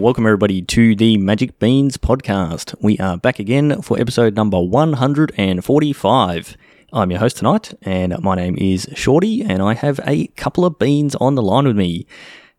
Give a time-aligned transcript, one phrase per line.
[0.00, 2.74] welcome everybody to the Magic Beans podcast.
[2.80, 6.56] We are back again for episode number 145.
[6.90, 10.78] I'm your host tonight, and my name is Shorty, and I have a couple of
[10.78, 12.06] beans on the line with me.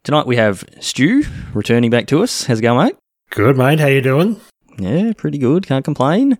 [0.03, 2.45] Tonight we have Stu returning back to us.
[2.45, 2.95] How's it going, mate?
[3.31, 3.79] Good, mate.
[3.79, 4.39] How you doing?
[4.77, 5.65] Yeah, pretty good.
[5.65, 6.37] Can't complain.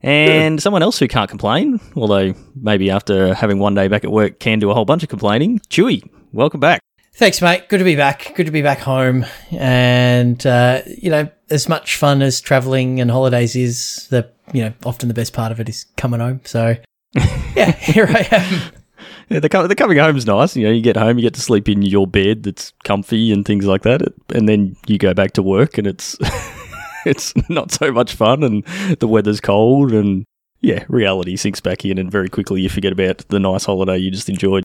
[0.00, 4.38] And someone else who can't complain, although maybe after having one day back at work
[4.38, 5.58] can do a whole bunch of complaining.
[5.70, 6.80] Chewy, welcome back.
[7.16, 7.68] Thanks, mate.
[7.68, 8.32] Good to be back.
[8.34, 9.24] Good to be back home.
[9.50, 14.74] And, uh, you know, as much fun as traveling and holidays is, the, you know,
[14.84, 16.42] often the best part of it is coming home.
[16.44, 16.76] So,
[17.14, 18.72] yeah, here I am.
[19.30, 20.56] Yeah, the, co- the coming home's nice.
[20.56, 23.46] You know, you get home, you get to sleep in your bed that's comfy and
[23.46, 24.02] things like that.
[24.34, 26.18] And then you go back to work and it's
[27.06, 28.62] it's not so much fun and
[29.00, 30.24] the weather's cold and
[30.60, 34.10] yeah, reality sinks back in and very quickly you forget about the nice holiday you
[34.10, 34.64] just enjoyed.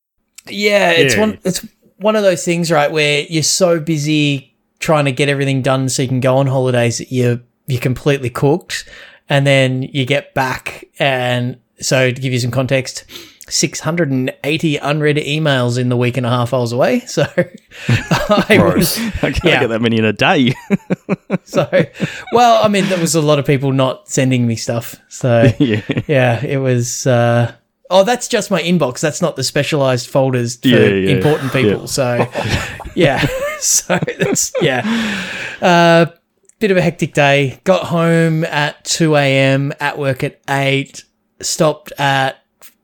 [0.50, 1.20] Yeah, it's Yeah.
[1.22, 1.66] one it's
[2.02, 6.02] one of those things, right, where you're so busy trying to get everything done so
[6.02, 8.90] you can go on holidays that you're you're completely cooked,
[9.30, 13.06] and then you get back and so to give you some context.
[13.50, 17.02] 680 unread emails in the week and a half I was away.
[17.08, 19.60] So I was, I can't Yeah.
[19.62, 20.54] get that many in a day.
[21.44, 21.68] so,
[22.32, 24.96] well, I mean, there was a lot of people not sending me stuff.
[25.10, 25.82] So yeah.
[26.08, 27.06] yeah, it was.
[27.06, 27.54] Uh,
[27.92, 29.00] oh, that's just my inbox.
[29.02, 31.82] That's not the specialized folders for Yeah, yeah, important people.
[31.82, 31.86] yeah.
[31.86, 32.28] So,
[32.96, 33.28] yeah,
[33.60, 34.82] so that's yeah.
[35.62, 36.06] Uh,
[36.60, 37.60] bit of a hectic day.
[37.64, 39.74] Got home at two a.m.
[39.80, 41.04] At work at eight.
[41.42, 42.38] Stopped at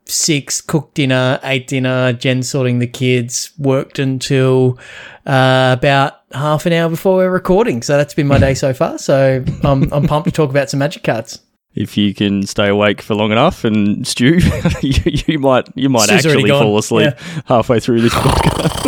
[0.05, 0.61] six.
[0.61, 1.39] Cooked dinner.
[1.44, 2.14] Ate dinner.
[2.14, 3.52] Jen sorting the kids.
[3.58, 4.77] Worked until
[5.25, 7.81] uh, about half an hour before we're recording.
[7.81, 8.97] So that's been my day so far.
[8.97, 11.39] So I'm I'm pumped to talk about some magic cards.
[11.78, 14.39] If you can stay awake for long enough and Stu,
[14.81, 14.94] you,
[15.28, 17.14] you might you might Stu's actually fall asleep
[17.45, 18.88] halfway through this podcast.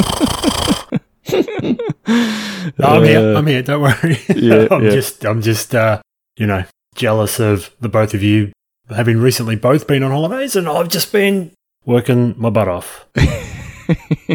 [2.77, 3.35] No, I'm here.
[3.35, 3.61] I'm here.
[3.61, 4.17] Don't worry.
[4.35, 4.91] yeah, I'm yeah.
[4.91, 6.01] just, I'm just, uh,
[6.37, 6.63] you know,
[6.95, 8.51] jealous of the both of you
[8.89, 11.51] having recently both been on holidays, and I've just been
[11.85, 13.05] working my butt off.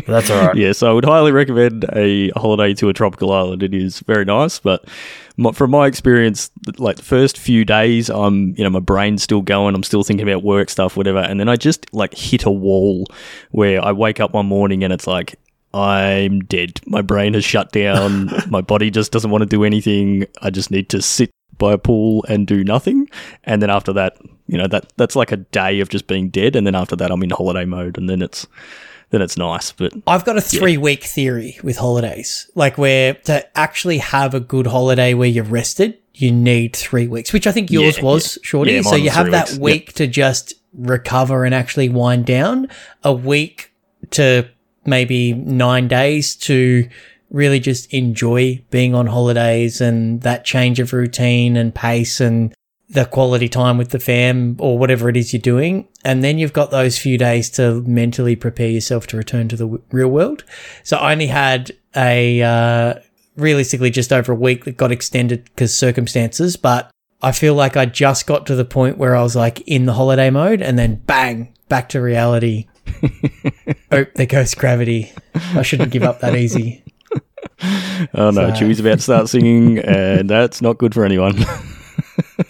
[0.07, 0.57] That's all right.
[0.57, 3.63] Yes, I would highly recommend a holiday to a tropical island.
[3.63, 4.85] It is very nice, but
[5.37, 9.43] my, from my experience, like the first few days, I'm you know my brain's still
[9.43, 9.75] going.
[9.75, 13.07] I'm still thinking about work stuff, whatever, and then I just like hit a wall
[13.51, 15.37] where I wake up one morning and it's like.
[15.77, 16.81] I'm dead.
[16.87, 18.31] My brain has shut down.
[18.49, 20.25] my body just doesn't want to do anything.
[20.41, 23.09] I just need to sit by a pool and do nothing.
[23.43, 24.17] And then after that,
[24.47, 26.55] you know, that that's like a day of just being dead.
[26.55, 28.47] And then after that, I'm in holiday mode, and then it's
[29.15, 29.71] then it's nice.
[29.71, 32.51] But I've got a three week theory with holidays.
[32.57, 37.33] Like where to actually have a good holiday where you're rested, you need three weeks,
[37.33, 38.73] which I think yours Yeah, was, Shorty.
[38.73, 39.59] Yeah, so you have that weeks.
[39.59, 42.69] week to just recover and actually wind down,
[43.05, 43.73] a week
[44.11, 44.49] to
[44.85, 46.89] maybe nine days to
[47.31, 52.53] really just enjoy being on holidays and that change of routine and pace and
[52.89, 55.89] the quality time with the fam or whatever it is you're doing.
[56.05, 59.65] And then you've got those few days to mentally prepare yourself to return to the
[59.65, 60.45] w- real world.
[60.83, 62.95] So I only had a, uh,
[63.37, 66.91] realistically just over a week that got extended because circumstances, but
[67.23, 69.95] I feel like I just got to the point where I was like in the
[69.95, 72.67] holiday mode and then bang, back to reality.
[73.93, 75.11] oh, there goes gravity.
[75.35, 76.83] I shouldn't give up that easy.
[78.15, 81.37] Oh no, So- Chewy's about to start singing, and that's not good for anyone.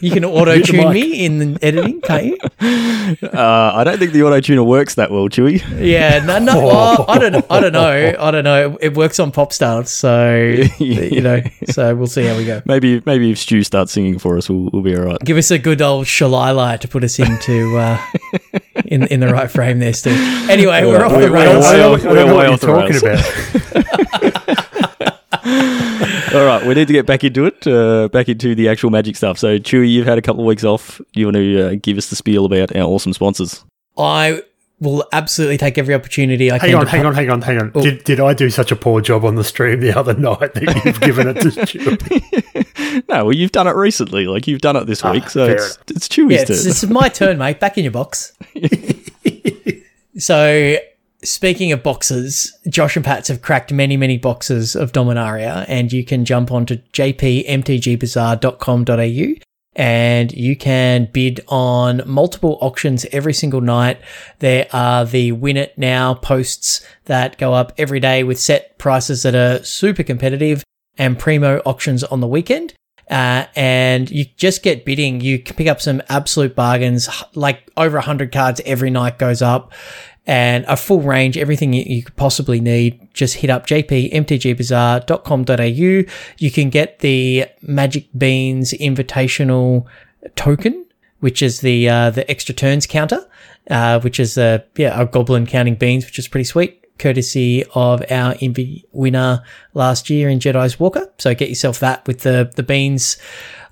[0.00, 2.38] You can auto tune me in the editing, can't you?
[3.04, 5.62] Uh, I don't think the auto tuner works that well, Chewy.
[5.78, 6.58] Yeah, no, no.
[6.66, 8.14] well, I don't, I don't know.
[8.18, 8.78] I don't know.
[8.80, 10.34] It works on pop stars, so
[10.78, 11.42] you know.
[11.70, 12.62] So we'll see how we go.
[12.64, 15.18] Maybe, maybe if Stu starts singing for us, we'll, we'll be all right.
[15.20, 18.00] Give us a good old shalila to put us into uh,
[18.86, 20.10] in in the right frame there, Stu.
[20.48, 21.66] Anyway, we're we're- the we're rails.
[21.66, 24.33] I way don't, off- I don't know we're way what you're off talking about.
[26.34, 29.16] All right, we need to get back into it, uh, back into the actual magic
[29.16, 29.38] stuff.
[29.38, 31.00] So, Chewy, you've had a couple of weeks off.
[31.14, 33.64] You want to uh, give us the spiel about our awesome sponsors?
[33.96, 34.42] I
[34.80, 36.78] will absolutely take every opportunity I Hang can.
[36.80, 37.72] on, to hang pu- on, hang on, hang on.
[37.74, 37.80] Oh.
[37.82, 40.82] Did, did I do such a poor job on the stream the other night that
[40.84, 43.02] you've given it to Stu?
[43.08, 44.26] No, well, you've done it recently.
[44.26, 46.56] Like you've done it this week, so Ah, fair it's, it's Chewy's Yeah, turn.
[46.56, 47.58] it's, it's my turn, mate.
[47.58, 48.32] Back in your box.
[50.18, 50.76] so,
[51.24, 56.04] speaking of boxes, Josh and Pats have cracked many, many boxes of Dominaria, and you
[56.04, 59.44] can jump onto jpmtgbazaar.com.au
[59.76, 64.00] and you can bid on multiple auctions every single night.
[64.38, 69.22] There are the win it now posts that go up every day with set prices
[69.24, 70.62] that are super competitive
[70.96, 72.74] and primo auctions on the weekend.
[73.10, 75.20] Uh, and you just get bidding.
[75.20, 79.72] You can pick up some absolute bargains, like over 100 cards every night goes up.
[80.26, 83.06] And a full range, everything you, could possibly need.
[83.12, 86.12] Just hit up jpmtgbazaar.com.au.
[86.38, 89.84] You can get the Magic Beans Invitational
[90.34, 90.86] token,
[91.20, 93.28] which is the uh, the extra turns counter,
[93.68, 98.02] uh, which is a yeah a goblin counting beans, which is pretty sweet courtesy of
[98.10, 99.42] our Envy winner
[99.74, 101.12] last year in Jedi's Walker.
[101.18, 103.16] So get yourself that with the, the Beans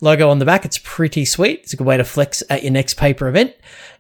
[0.01, 0.65] logo on the back.
[0.65, 1.61] It's pretty sweet.
[1.61, 3.55] It's a good way to flex at your next paper event.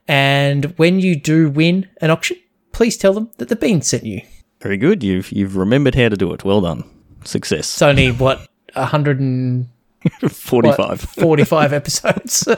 [0.09, 2.37] And when you do win an auction,
[2.73, 4.23] please tell them that the bean sent you.
[4.61, 5.03] Very good.
[5.03, 6.45] You've you've remembered how to do it.
[6.45, 6.85] Well done.
[7.25, 7.61] Success.
[7.75, 9.69] It's only what a hundred and
[10.31, 11.01] 45.
[11.01, 12.45] 45 episodes.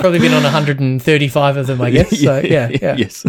[0.00, 2.10] Probably been on 135 of them, I guess.
[2.24, 2.96] So, yeah, yeah.
[2.96, 3.24] Yes.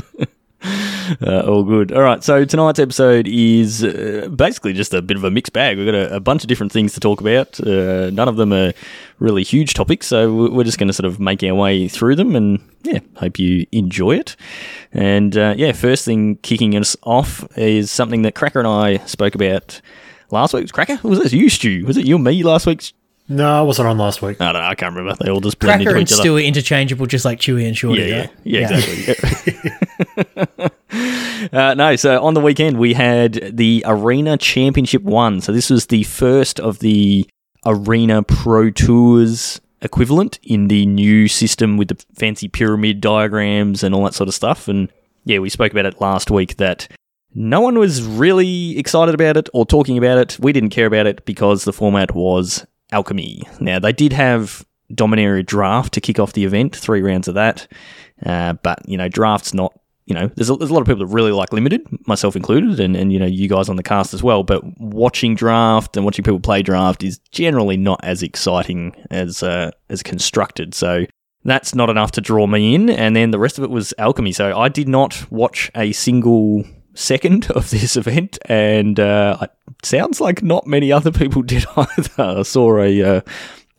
[1.21, 1.91] Uh, all good.
[1.91, 2.23] All right.
[2.23, 5.77] So tonight's episode is uh, basically just a bit of a mixed bag.
[5.77, 7.59] We've got a, a bunch of different things to talk about.
[7.59, 8.73] Uh, none of them are
[9.19, 10.07] really huge topics.
[10.07, 13.37] So we're just going to sort of make our way through them and, yeah, hope
[13.37, 14.35] you enjoy it.
[14.93, 19.35] And, uh, yeah, first thing kicking us off is something that Cracker and I spoke
[19.35, 19.81] about
[20.31, 20.63] last week.
[20.63, 20.99] Was Cracker?
[21.07, 21.85] was this you, Stu?
[21.85, 22.93] Was it you and me last week?
[23.27, 24.39] No, I wasn't on last week.
[24.39, 24.67] I don't know.
[24.67, 25.17] I can't remember.
[25.23, 26.21] They all just blend Cracker into and each other.
[26.21, 28.03] Stu are interchangeable, just like Chewy and Shorty.
[28.03, 28.31] Yeah, right?
[28.43, 30.69] yeah, yeah, exactly.
[31.51, 35.41] uh, no, so on the weekend we had the Arena Championship one.
[35.41, 37.27] So this was the first of the
[37.65, 44.03] Arena Pro Tours equivalent in the new system with the fancy pyramid diagrams and all
[44.03, 44.67] that sort of stuff.
[44.67, 44.91] And
[45.25, 46.87] yeah, we spoke about it last week that
[47.33, 50.37] no one was really excited about it or talking about it.
[50.39, 53.43] We didn't care about it because the format was alchemy.
[53.59, 57.67] Now they did have Dominaria draft to kick off the event, three rounds of that.
[58.25, 59.77] Uh, but you know, draft's not.
[60.07, 62.79] You know, there's a, there's a lot of people that really like limited, myself included,
[62.79, 64.43] and, and you know, you guys on the cast as well.
[64.43, 69.71] But watching draft and watching people play draft is generally not as exciting as uh,
[69.89, 70.75] as constructed.
[70.75, 71.07] So
[71.43, 72.89] that's not enough to draw me in.
[72.91, 74.31] And then the rest of it was alchemy.
[74.31, 79.51] So I did not watch a single second of this event, and uh, it
[79.85, 82.39] sounds like not many other people did either.
[82.39, 83.21] I saw a uh,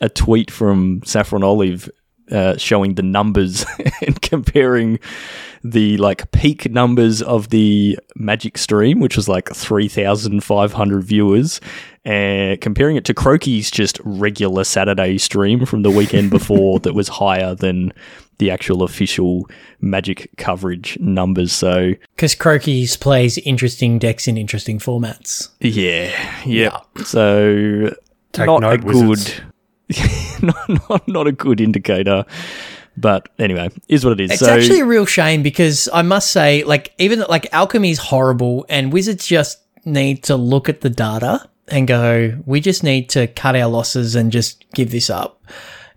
[0.01, 1.91] a tweet from Saffron Olive
[2.31, 3.65] uh, showing the numbers
[4.07, 4.99] and comparing
[5.65, 11.03] the like peak numbers of the Magic stream, which was like three thousand five hundred
[11.05, 11.61] viewers,
[12.05, 17.09] and comparing it to Crokeyz just regular Saturday stream from the weekend before that was
[17.09, 17.93] higher than
[18.39, 19.49] the actual official
[19.81, 21.53] Magic coverage numbers.
[21.53, 25.51] So Because Crokeyz plays interesting decks in interesting formats.
[25.61, 26.13] yeah,
[26.45, 26.81] yeah.
[27.05, 27.95] So
[28.33, 29.41] Take not note, a good, wizards.
[30.43, 32.25] not, not not a good indicator.
[32.99, 34.31] But anyway, is what it is.
[34.33, 38.65] It's so actually a real shame because I must say, like, even like alchemy's horrible,
[38.71, 43.27] and wizards just need to look at the data and go, we just need to
[43.27, 45.43] cut our losses and just give this up,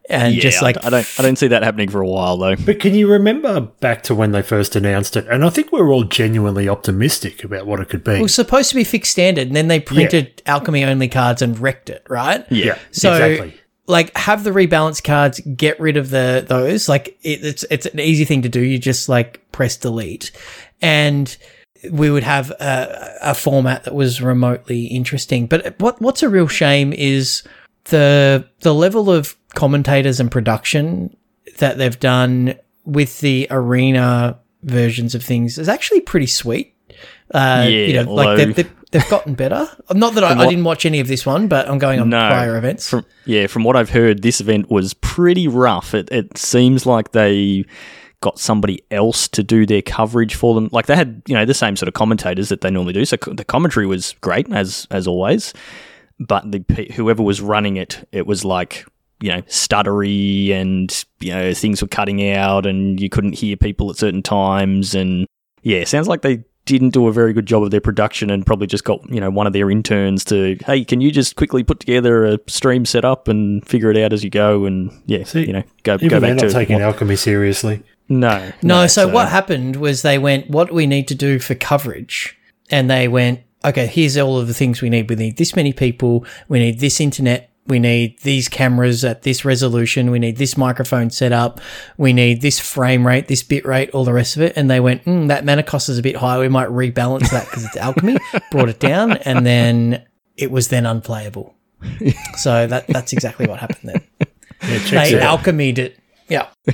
[0.10, 2.58] and yeah, just like I don't I don't see that happening for a while though.
[2.58, 5.26] But can you remember back to when they first announced it?
[5.28, 8.16] And I think we were all genuinely optimistic about what it could be.
[8.16, 11.58] it was supposed to be fixed standard, and then they printed alchemy only cards and
[11.58, 12.46] wrecked it, right?
[12.52, 13.62] yeah, So, exactly.
[13.90, 16.88] Like, have the rebalance cards, get rid of the those.
[16.88, 18.62] Like, it, it's it's an easy thing to do.
[18.62, 20.32] You just like press delete,
[20.82, 21.36] and
[21.92, 25.48] we would have a, a format that was remotely interesting.
[25.48, 27.44] But what what's a real shame is
[27.86, 31.16] the the level of commentators and production
[31.58, 32.56] that they've done
[32.86, 36.76] with the arena versions of things is actually pretty sweet.
[37.34, 39.70] Uh, you Yeah, know, like although- they've, they've, they've gotten better.
[39.94, 42.10] Not that I, From I didn't watch any of this one, but I'm going on
[42.10, 42.18] No.
[42.30, 42.90] prior events.
[42.90, 45.94] From yeah, from what I've heard, this event was pretty rough.
[45.94, 47.66] It it seems like they
[48.22, 50.68] got somebody else to do their coverage for them.
[50.74, 53.06] Like they had, you know, the same sort of commentators that they normally do.
[53.06, 55.54] So the commentary was great as as always,
[56.20, 56.64] but the
[56.96, 58.86] whoever was running it, it was like
[59.22, 63.90] you know stuttery and you know things were cutting out and you couldn't hear people
[63.90, 65.28] at certain times and
[65.62, 66.44] yeah, sounds like they
[66.78, 69.30] didn't do a very good job of their production and probably just got you know
[69.30, 73.28] one of their interns to hey can you just quickly put together a stream setup
[73.28, 76.20] and figure it out as you go and yeah See, you know go Even go
[76.20, 77.82] they're back not to taking what- alchemy seriously.
[78.08, 81.56] no No, so, what happened was they went, what do we need to do for
[81.56, 82.38] coverage?
[82.72, 85.10] And they went, okay, here's all of the things we need.
[85.10, 86.26] We need this many people.
[86.48, 87.50] We need this internet.
[87.70, 90.10] We need these cameras at this resolution.
[90.12, 91.62] We need this microphone set up.
[91.98, 94.54] We need this frame rate, this bit rate, all the rest of it.
[94.56, 96.40] And they went, mm, that mana cost is a bit high.
[96.40, 98.18] We might rebalance that because it's alchemy.
[98.52, 100.04] Brought it down, and then
[100.36, 101.56] it was then unplayable.
[102.38, 104.02] so that that's exactly what happened then.
[104.64, 105.40] Yeah, check They it out.
[105.40, 105.98] alchemied it.
[106.28, 106.48] Yeah,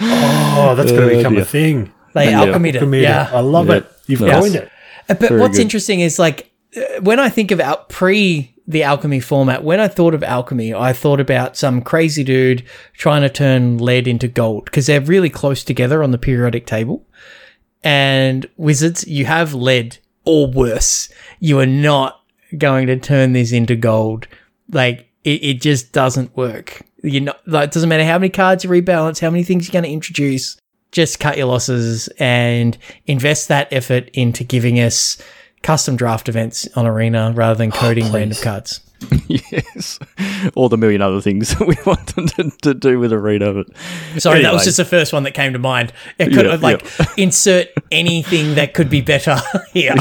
[0.00, 1.42] Oh, that's going to Oh, become dear.
[1.42, 1.92] a thing.
[2.14, 2.44] they Yeah.
[2.44, 2.76] alchemied it.
[2.76, 3.74] Alchemy, Yeah, I love Yeah.
[3.76, 3.92] it.
[4.06, 4.40] You've Yes.
[4.40, 4.64] coined it.
[5.08, 5.62] Uh, But Very what's good.
[5.62, 10.14] interesting is like uh, when I think about pre the alchemy format, when I thought
[10.14, 14.86] of alchemy, I thought about some crazy dude trying to turn lead into gold because
[14.86, 17.06] they're really close together on the periodic table.
[17.84, 21.08] And wizards, you have lead or worse.
[21.38, 22.20] You are not
[22.58, 24.26] going to turn this into gold.
[24.70, 26.82] Like it, it just doesn't work.
[27.02, 29.72] You know, like it doesn't matter how many cards you rebalance, how many things you're
[29.72, 30.56] going to introduce.
[30.90, 35.20] Just cut your losses and invest that effort into giving us
[35.66, 38.80] custom draft events on Arena rather than coding oh, random cards.
[39.26, 39.98] yes,
[40.54, 43.52] all the million other things that we want them to, to do with Arena.
[43.52, 43.76] But
[44.22, 44.42] sorry, anyway.
[44.44, 45.92] that was just the first one that came to mind.
[46.18, 47.06] It could yeah, have like yeah.
[47.16, 49.36] insert anything that could be better
[49.72, 49.96] here.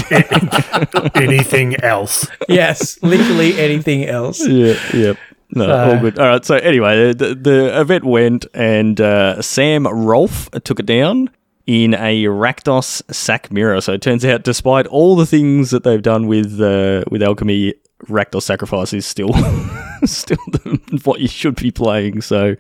[1.15, 2.27] anything else?
[2.47, 4.47] Yes, literally anything else.
[4.47, 5.13] Yeah, yeah.
[5.49, 6.19] No, uh, all good.
[6.19, 6.45] All right.
[6.45, 11.29] So anyway, the, the event went, and uh, Sam Rolfe took it down
[11.67, 13.81] in a Rakdos sack mirror.
[13.81, 17.75] So it turns out, despite all the things that they've done with uh, with alchemy,
[18.07, 19.33] Rakdos sacrifice is still
[20.05, 22.21] still the, what you should be playing.
[22.21, 22.55] So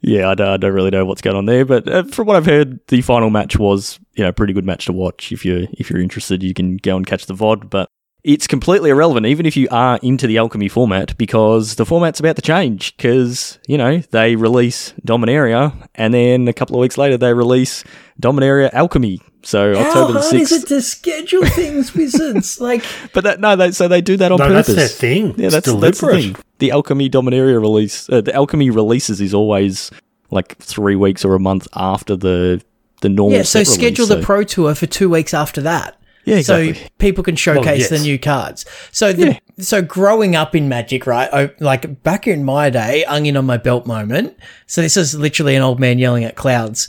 [0.00, 1.64] yeah, I don't, I don't, really know what's going on there.
[1.64, 4.86] But uh, from what I've heard, the final match was you know pretty good match
[4.86, 5.32] to watch.
[5.32, 7.68] If you if you're interested, you can go and catch the VOD.
[7.68, 7.90] But
[8.22, 12.36] it's completely irrelevant, even if you are into the alchemy format, because the format's about
[12.36, 12.96] to change.
[12.96, 17.84] Because you know they release Dominaria, and then a couple of weeks later they release
[18.20, 19.20] Dominaria Alchemy.
[19.42, 20.52] So How October the sixth.
[20.52, 22.60] is it to schedule things, wizards?
[22.60, 22.84] Like,
[23.14, 24.74] but that no, they so they do that on no, purpose.
[24.74, 25.34] That's their thing.
[25.38, 26.36] Yeah, that's that's the thing.
[26.58, 29.90] The Alchemy Dominaria release, uh, the Alchemy releases is always
[30.30, 32.62] like three weeks or a month after the
[33.00, 33.38] the normal.
[33.38, 34.26] Yeah, so schedule release, the so.
[34.26, 35.99] pro tour for two weeks after that.
[36.24, 36.74] Yeah, exactly.
[36.74, 37.88] So people can showcase well, yes.
[37.88, 38.66] the new cards.
[38.92, 39.38] So the, yeah.
[39.58, 41.28] so growing up in Magic, right?
[41.32, 44.36] I, like back in my day, onion on my belt moment.
[44.66, 46.88] So this is literally an old man yelling at clouds.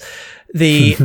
[0.53, 0.97] The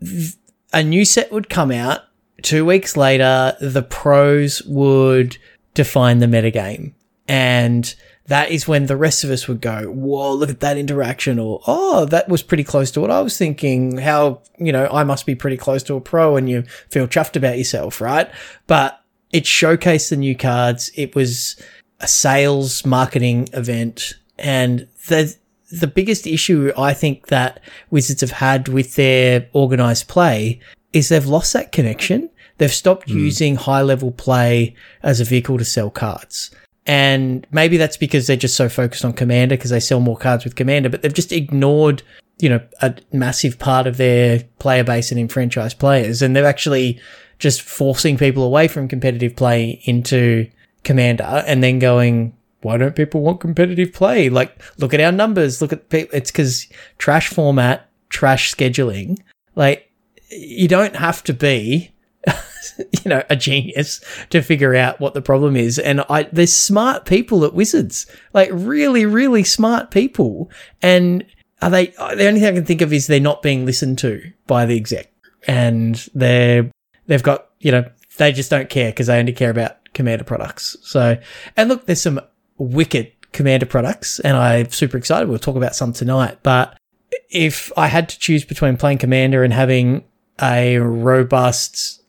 [0.72, 2.00] a new set would come out.
[2.42, 5.36] Two weeks later, the pros would
[5.74, 6.94] define the metagame.
[7.28, 7.94] And
[8.26, 11.60] that is when the rest of us would go, whoa, look at that interaction, or
[11.66, 13.98] oh, that was pretty close to what I was thinking.
[13.98, 17.36] How, you know, I must be pretty close to a pro and you feel chuffed
[17.36, 18.30] about yourself, right?
[18.66, 19.02] But
[19.32, 20.90] it showcased the new cards.
[20.94, 21.56] It was
[22.00, 24.14] a sales marketing event.
[24.38, 25.34] And the,
[25.70, 27.60] the biggest issue I think that
[27.90, 30.60] Wizards have had with their organized play
[30.92, 32.30] is they've lost that connection.
[32.58, 33.14] They've stopped mm.
[33.14, 36.50] using high level play as a vehicle to sell cards.
[36.86, 40.44] And maybe that's because they're just so focused on Commander because they sell more cards
[40.44, 42.02] with Commander, but they've just ignored,
[42.38, 46.22] you know, a massive part of their player base and enfranchised players.
[46.22, 47.00] And they're actually
[47.38, 50.50] just forcing people away from competitive play into
[50.82, 54.28] Commander and then going, why don't people want competitive play?
[54.28, 55.60] Like, look at our numbers.
[55.60, 56.16] Look at people.
[56.16, 59.18] It's because trash format, trash scheduling.
[59.54, 59.90] Like,
[60.30, 61.90] you don't have to be
[62.78, 64.00] you know, a genius
[64.30, 65.78] to figure out what the problem is.
[65.78, 70.50] And I, there's smart people at Wizards, like really, really smart people.
[70.80, 71.24] And
[71.60, 74.32] are they, the only thing I can think of is they're not being listened to
[74.46, 75.12] by the exec
[75.46, 76.70] and they're,
[77.06, 77.84] they've got, you know,
[78.18, 80.76] they just don't care because they only care about Commander products.
[80.82, 81.18] So,
[81.56, 82.20] and look, there's some
[82.58, 85.28] wicked Commander products and I'm super excited.
[85.28, 86.76] We'll talk about some tonight, but
[87.30, 90.04] if I had to choose between playing Commander and having
[90.40, 92.01] a robust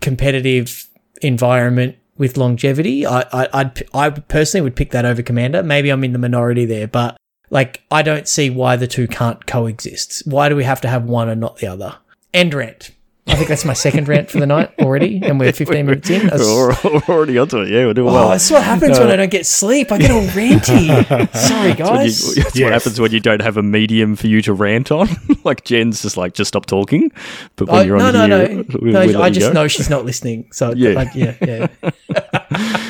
[0.00, 0.88] competitive
[1.22, 3.06] environment with longevity.
[3.06, 5.62] I, I, I'd, I personally would pick that over Commander.
[5.62, 7.16] Maybe I'm in the minority there, but
[7.50, 10.22] like, I don't see why the two can't coexist.
[10.26, 11.96] Why do we have to have one and not the other?
[12.34, 12.90] End rant.
[13.28, 16.28] I think that's my second rant for the night already, and we're 15 minutes in.
[16.28, 17.70] We're, we're already onto it.
[17.70, 18.28] Yeah, we're doing oh, well.
[18.30, 19.90] That's what happens when I don't get sleep.
[19.90, 20.86] I get all ranty.
[21.36, 22.22] Sorry, guys.
[22.22, 22.64] That's, you, that's yes.
[22.64, 25.08] what happens when you don't have a medium for you to rant on.
[25.44, 27.10] like Jen's just like, just stop talking.
[27.56, 29.22] But when oh, you're on no, no, here, no, we, no.
[29.22, 30.48] I just know she's not listening.
[30.52, 31.66] So yeah, like, yeah, yeah.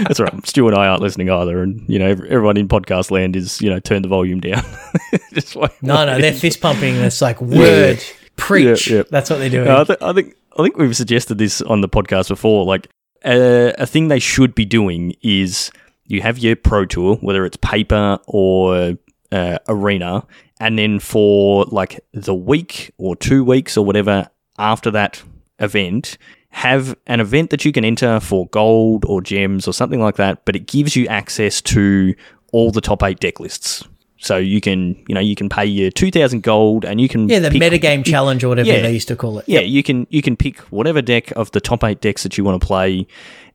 [0.03, 0.47] that's right.
[0.47, 3.71] Stu and I aren't listening either, and you know, everyone in podcast land is you
[3.71, 4.65] know, turn the volume down.
[5.33, 6.97] just like, no, no, they're fist pumping.
[6.97, 7.99] It's like word.
[7.99, 8.26] Yeah.
[8.37, 8.89] Preach.
[8.89, 9.03] Yeah, yeah.
[9.11, 9.69] That's what they're doing.
[9.69, 12.65] I, th- I, think I think we've suggested this on the podcast before.
[12.65, 12.89] Like
[13.25, 15.71] uh, a thing they should be doing is
[16.05, 18.97] you have your pro tour, whether it's paper or
[19.33, 20.27] uh, arena,
[20.61, 24.29] and then for like the week or two weeks or whatever
[24.59, 25.23] after that
[25.59, 26.19] event,
[26.51, 30.45] have an event that you can enter for gold or gems or something like that,
[30.45, 32.15] but it gives you access to
[32.53, 33.85] all the top eight deck lists.
[34.19, 37.29] So you can, you know, you can pay your two thousand gold, and you can
[37.29, 39.49] yeah the pick, metagame challenge or whatever yeah, they used to call it.
[39.49, 39.71] Yeah, yep.
[39.71, 42.61] you can you can pick whatever deck of the top eight decks that you want
[42.61, 43.07] to play,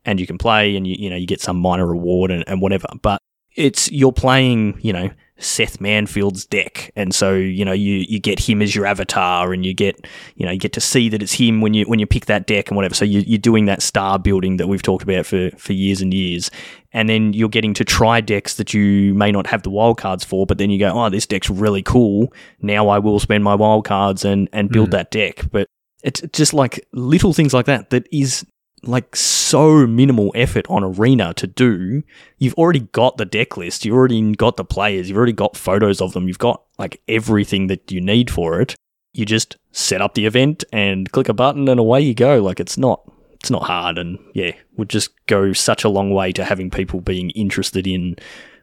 [0.05, 2.61] and you can play, and you you know you get some minor reward and, and
[2.61, 2.87] whatever.
[3.01, 3.19] But
[3.55, 5.09] it's you're playing, you know,
[5.41, 9.65] Seth Manfield's deck, and so you know you you get him as your avatar, and
[9.65, 12.05] you get you know you get to see that it's him when you when you
[12.05, 12.93] pick that deck and whatever.
[12.93, 16.13] So you, you're doing that star building that we've talked about for for years and
[16.13, 16.51] years,
[16.93, 20.45] and then you're getting to try decks that you may not have the wildcards for,
[20.45, 22.33] but then you go, oh, this deck's really cool.
[22.61, 24.91] Now I will spend my wildcards and and build mm.
[24.91, 25.67] that deck, but
[26.03, 28.45] it's just like little things like that that is
[28.83, 32.03] like so minimal effort on Arena to do.
[32.37, 36.01] You've already got the deck list, you've already got the players, you've already got photos
[36.01, 38.75] of them, you've got like everything that you need for it.
[39.13, 42.41] You just set up the event and click a button and away you go.
[42.41, 43.01] Like it's not
[43.33, 47.01] it's not hard and yeah, would just go such a long way to having people
[47.01, 48.15] being interested in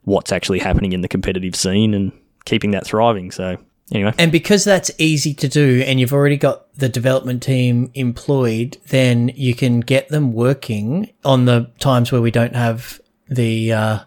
[0.02, 2.12] what's actually happening in the competitive scene and
[2.44, 3.30] keeping that thriving.
[3.30, 3.58] So
[3.92, 4.12] Anyway.
[4.18, 9.32] And because that's easy to do and you've already got the development team employed, then
[9.34, 13.98] you can get them working on the times where we don't have the uh,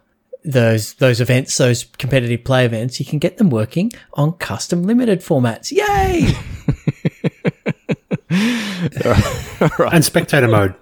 [0.43, 5.21] those those events, those competitive play events, you can get them working on custom limited
[5.21, 5.71] formats.
[5.71, 6.33] Yay!
[9.79, 9.93] right.
[9.93, 10.75] And spectator mode.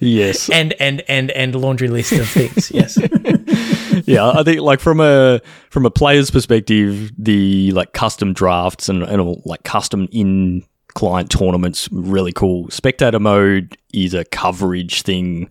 [0.00, 0.50] Yes.
[0.58, 2.70] And and and and laundry list of things.
[2.70, 2.98] Yes.
[4.06, 5.40] yeah, I think like from a
[5.70, 10.64] from a player's perspective, the like custom drafts and, and like custom in
[10.94, 12.68] client tournaments really cool.
[12.70, 15.48] Spectator mode is a coverage thing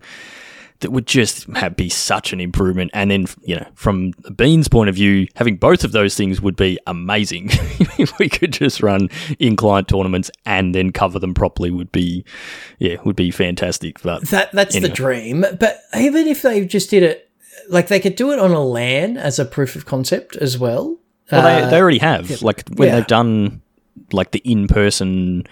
[0.80, 2.90] that would just have, be such an improvement.
[2.94, 6.56] And then, you know, from Bean's point of view, having both of those things would
[6.56, 7.48] be amazing.
[7.98, 9.08] if we could just run
[9.38, 12.24] in client tournaments and then cover them properly would be,
[12.78, 14.00] yeah, would be fantastic.
[14.02, 14.88] But that that's anyway.
[14.88, 15.44] the dream.
[15.58, 17.28] But even if they just did it
[17.68, 20.96] like they could do it on a LAN as a proof of concept as well.
[21.30, 22.30] Well, uh, they, they already have.
[22.30, 22.38] Yeah.
[22.40, 22.96] Like when yeah.
[22.96, 23.62] they've done
[24.12, 25.46] like the in person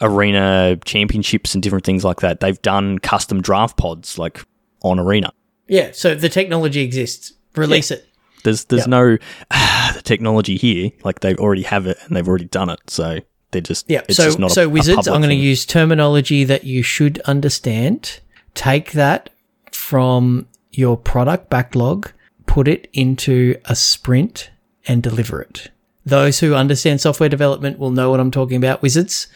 [0.00, 4.44] arena championships and different things like that, they've done custom draft pods like
[4.82, 5.32] on arena.
[5.68, 7.32] Yeah, so the technology exists.
[7.54, 7.98] Release yeah.
[7.98, 8.08] it.
[8.44, 9.18] There's there's no
[9.50, 10.90] ah, the technology here.
[11.04, 12.80] Like they already have it and they've already done it.
[12.88, 14.02] So they're just yeah.
[14.10, 18.20] so so a, wizards, I'm going to use terminology that you should understand.
[18.54, 19.30] Take that
[19.72, 22.12] from your product backlog,
[22.46, 24.50] put it into a sprint,
[24.86, 25.70] and deliver it.
[26.04, 28.80] Those who understand software development will know what I'm talking about.
[28.82, 29.26] Wizards,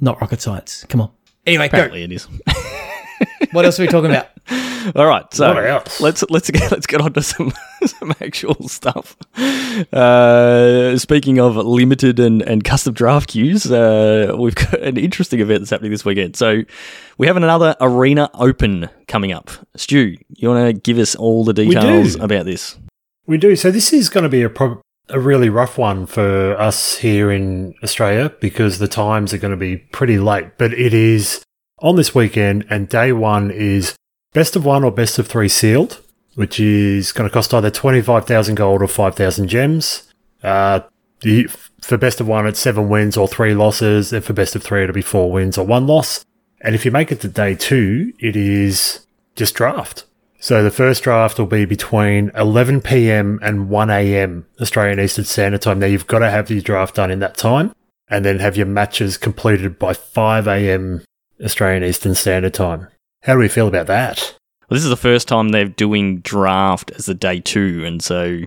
[0.00, 0.84] not rocket science.
[0.88, 1.10] Come on.
[1.46, 2.04] Anyway, apparently go.
[2.04, 2.28] it is.
[3.52, 4.28] what else are we talking about?
[4.96, 7.52] All right, so let's let's get let's get on to some
[7.84, 9.16] some actual stuff.
[9.92, 15.60] Uh, speaking of limited and, and custom draft queues, uh, we've got an interesting event
[15.60, 16.34] that's happening this weekend.
[16.34, 16.62] So
[17.18, 19.50] we have another Arena Open coming up.
[19.76, 22.78] Stu, you want to give us all the details about this?
[23.26, 23.56] We do.
[23.56, 27.30] So this is going to be a pro- a really rough one for us here
[27.30, 30.58] in Australia because the times are going to be pretty late.
[30.58, 31.44] But it is
[31.80, 33.96] on this weekend, and day one is
[34.32, 36.00] best of one or best of three sealed,
[36.34, 40.12] which is going to cost either 25,000 gold or 5,000 gems.
[40.42, 40.80] Uh,
[41.82, 44.12] for best of one, it's seven wins or three losses.
[44.12, 46.24] And for best of three, it'll be four wins or one loss.
[46.62, 50.04] And if you make it to day two, it is just draft.
[50.42, 53.38] So the first draft will be between 11 p.m.
[53.42, 54.46] and 1 a.m.
[54.58, 55.78] Australian Eastern Standard Time.
[55.78, 57.74] Now you've got to have your draft done in that time
[58.08, 61.04] and then have your matches completed by 5 a.m.
[61.44, 62.88] Australian Eastern Standard Time.
[63.22, 64.34] How do we feel about that?
[64.68, 68.40] Well, this is the first time they're doing draft as a day two, and so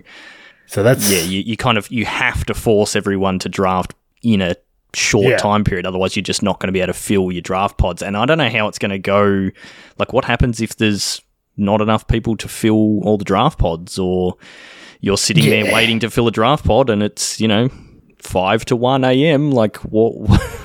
[0.66, 4.40] so that's yeah, you, you kind of you have to force everyone to draft in
[4.40, 4.56] a
[4.94, 5.36] short yeah.
[5.36, 5.86] time period.
[5.86, 8.02] Otherwise, you're just not going to be able to fill your draft pods.
[8.02, 9.50] And I don't know how it's going to go.
[9.98, 11.20] Like, what happens if there's
[11.56, 14.36] not enough people to fill all the draft pods, or
[15.00, 15.64] you're sitting yeah.
[15.64, 17.68] there waiting to fill a draft pod, and it's you know
[18.18, 19.50] five to one a.m.
[19.50, 20.14] Like, what?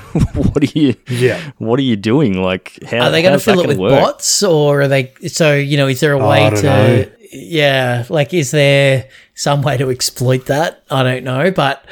[0.34, 0.96] what are you?
[1.08, 1.52] Yeah.
[1.58, 2.42] What are you doing?
[2.42, 3.92] Like, how are they going to fill it with work?
[3.92, 5.14] bots, or are they?
[5.28, 6.64] So you know, is there a way to?
[6.64, 7.12] Know.
[7.32, 10.84] Yeah, like, is there some way to exploit that?
[10.90, 11.86] I don't know, but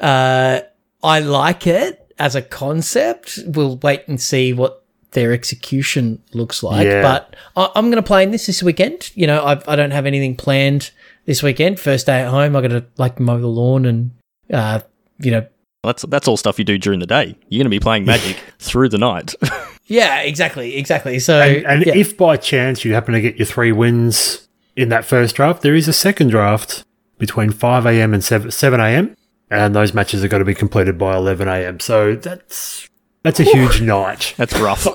[0.00, 0.62] uh,
[1.00, 3.38] I like it as a concept.
[3.46, 4.79] We'll wait and see what
[5.12, 6.86] their execution looks like.
[6.86, 7.02] Yeah.
[7.02, 9.10] But I- am going to play in this this weekend.
[9.14, 10.90] You know, I've, I don't have anything planned
[11.26, 11.80] this weekend.
[11.80, 14.10] First day at home, I got to like mow the lawn and
[14.52, 14.80] uh,
[15.18, 15.46] you know
[15.82, 17.36] that's that's all stuff you do during the day.
[17.48, 19.34] You're going to be playing Magic through the night.
[19.86, 21.18] yeah, exactly, exactly.
[21.18, 21.94] So, and, and yeah.
[21.94, 25.74] if by chance you happen to get your three wins in that first draft, there
[25.74, 26.84] is a second draft
[27.18, 28.12] between 5 a.m.
[28.12, 29.16] and 7, 7 a.m.
[29.50, 31.80] And those matches are going to be completed by 11 a.m.
[31.80, 32.88] So that's
[33.22, 34.36] that's a huge notch.
[34.36, 34.86] That's rough.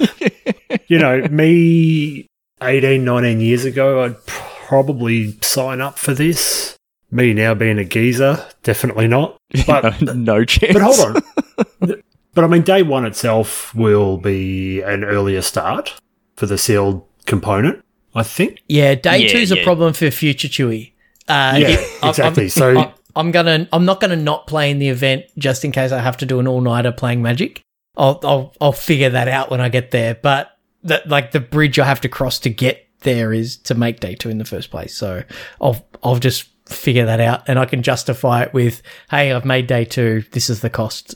[0.88, 2.26] you know, me
[2.62, 6.76] 18, 19 years ago, I'd probably sign up for this.
[7.10, 9.36] Me now being a geezer, definitely not.
[9.66, 10.72] But no chance.
[10.72, 12.02] But hold on.
[12.34, 16.00] but I mean, day one itself will be an earlier start
[16.36, 17.84] for the sealed component.
[18.16, 18.62] I think.
[18.68, 19.60] Yeah, day yeah, two's yeah.
[19.60, 20.92] a problem for future Chewy.
[21.28, 22.44] Uh, Yeah, if- I'm- exactly.
[22.44, 25.72] I'm, So- I'm, I'm gonna I'm not gonna not play in the event just in
[25.72, 27.62] case I have to do an all nighter playing Magic.
[27.96, 30.14] I'll I'll I'll figure that out when I get there.
[30.14, 30.50] But
[30.82, 34.14] that like the bridge I have to cross to get there is to make day
[34.14, 34.96] two in the first place.
[34.96, 35.22] So
[35.60, 39.66] I'll I'll just figure that out and I can justify it with, hey, I've made
[39.66, 40.24] day two.
[40.32, 41.14] This is the cost.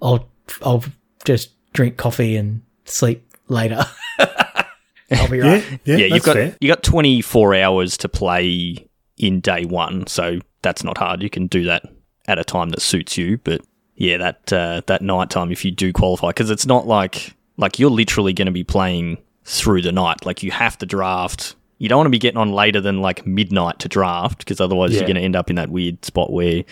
[0.00, 0.28] I'll
[0.62, 0.84] I'll
[1.24, 3.84] just drink coffee and sleep later.
[4.18, 5.64] I'll be right.
[5.70, 6.56] Yeah, yeah, yeah, you've got fair.
[6.60, 11.22] you got 24 hours to play in day one, so that's not hard.
[11.22, 11.84] You can do that
[12.28, 13.38] at a time that suits you.
[13.38, 13.62] But
[13.96, 17.78] yeah, that uh, that night time, if you do qualify, because it's not like like
[17.78, 20.24] you're literally going to be playing through the night.
[20.24, 21.54] Like you have to draft.
[21.78, 24.92] You don't want to be getting on later than like midnight to draft, because otherwise
[24.92, 24.98] Yeah.
[24.98, 26.62] you're going to end up in that weird spot where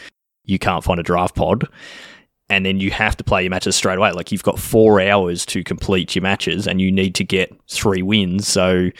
[0.44, 1.66] you can't find a draft pod.
[2.50, 4.12] And then you have to play your matches straight away.
[4.12, 8.00] Like you've got four hours to complete your matches, and you need to get three
[8.02, 8.48] wins.
[8.48, 8.90] So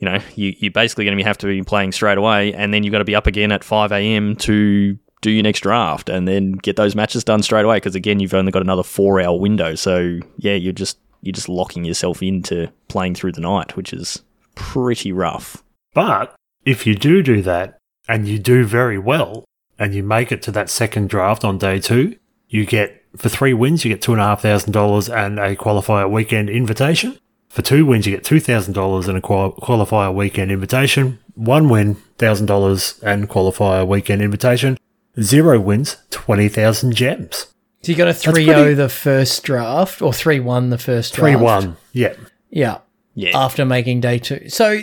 [0.00, 2.82] you know, you, you're basically going to have to be playing straight away, and then
[2.82, 4.34] you've got to be up again at 5 a.m.
[4.36, 7.76] to do your next draft and then get those matches done straight away.
[7.76, 9.74] Because again, you've only got another four hour window.
[9.74, 14.22] So yeah, you're just you're just locking yourself into playing through the night, which is
[14.54, 15.62] pretty rough.
[15.92, 16.34] But
[16.64, 19.44] if you do do that and you do very well
[19.78, 22.16] and you make it to that second draft on day two,
[22.48, 25.56] you get for three wins, you get two and a half thousand dollars and a
[25.56, 27.18] qualifier weekend invitation.
[27.50, 31.18] For two wins, you get two thousand dollars and a qual- qualifier weekend invitation.
[31.34, 34.78] One win, thousand dollars and qualifier weekend invitation.
[35.20, 37.48] Zero wins, twenty thousand gems.
[37.82, 41.14] So you got a 3 pretty- 0 the first draft or 3 1 the first
[41.14, 41.32] draft?
[41.32, 42.12] Three one, yeah.
[42.50, 42.78] Yeah.
[43.14, 44.48] Yeah, After making day two.
[44.50, 44.80] So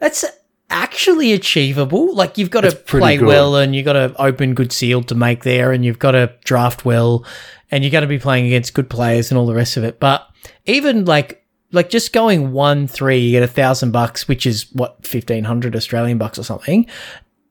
[0.00, 0.24] that's
[0.68, 2.14] actually achievable.
[2.14, 3.26] Like you've got to That's pretty play good.
[3.28, 6.32] well and you've got to open good seal to make there and you've got to
[6.44, 7.24] draft well
[7.70, 9.98] and you're going to be playing against good players and all the rest of it.
[10.00, 10.28] But
[10.66, 11.39] even like,
[11.72, 15.76] like just going one three, you get a thousand bucks, which is what fifteen hundred
[15.76, 16.86] Australian bucks or something,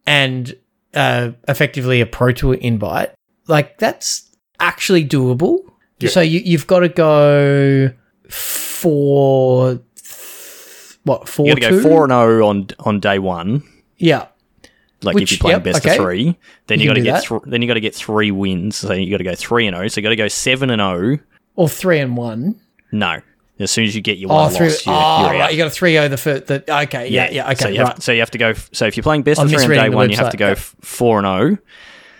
[0.05, 0.55] and
[0.93, 3.11] uh, effectively a pro tour invite.
[3.47, 4.29] Like that's
[4.59, 5.59] actually doable.
[5.99, 6.09] Yeah.
[6.09, 7.91] So you you've got to go
[8.27, 9.79] four.
[11.03, 11.47] What four?
[11.47, 13.63] You got to go four and zero on on day one.
[13.97, 14.27] Yeah,
[15.01, 15.97] Like Which- if you're playing yep, best okay.
[15.97, 18.31] of three, then You you, got to get th- then you got to get three
[18.31, 18.77] wins.
[18.77, 19.87] So you got to go three and zero.
[19.89, 21.19] So you got to go seven and zero.
[21.55, 22.59] or three and one.
[22.93, 23.19] No,
[23.59, 24.67] as soon as you get your Oh, one three.
[24.69, 25.41] loss, you're, oh, you're right.
[25.41, 25.51] out.
[25.51, 26.47] You got a three zero the first.
[26.47, 27.09] The, okay.
[27.09, 27.29] Yeah.
[27.31, 27.53] Yeah.
[27.53, 27.75] So okay.
[27.75, 27.93] you, right.
[27.93, 28.53] have, so you have to go.
[28.71, 30.37] So if you're playing best I'm of three on day the one, you have to
[30.37, 30.55] go yeah.
[30.55, 31.57] four and zero.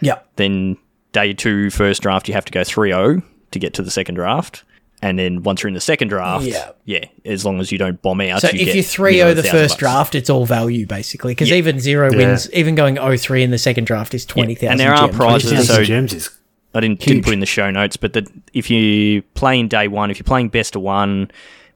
[0.02, 0.19] yeah.
[0.36, 0.78] Then
[1.12, 4.63] day two, first draft, you have to go 3-0 to get to the second draft.
[5.02, 6.71] And then once you're in the second draft, Yeah.
[6.84, 9.34] yeah, as long as you don't bomb out, So you if get you're 3 0
[9.34, 9.80] the first bucks.
[9.80, 11.32] draft, it's all value basically.
[11.32, 11.56] Because Yeah.
[11.56, 12.17] even zero Yeah.
[12.17, 14.71] wins, even going 0 3 in the second draft is 20,000.
[14.71, 16.30] And there are gems, prizes, so- gems is
[16.73, 17.08] I didn't, Huge.
[17.08, 20.19] didn't put in the show notes, but that if you play in day one, if
[20.19, 21.32] you're playing best of one,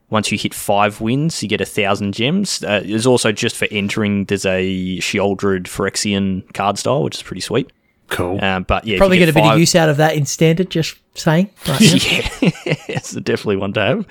[0.10, 2.63] once you hit five wins, you get a thousand gems.
[2.63, 7.41] Uh, there's also just for entering, there's a Sheoldred Phyrexian card style, which is pretty
[7.41, 7.71] sweet.
[8.10, 8.43] cool.
[8.43, 10.69] Um, but yeah, Probably you get a bit of use out of that in standard,
[10.69, 11.49] just saying.
[11.67, 12.29] Right yeah,
[12.88, 14.08] it's definitely one to have.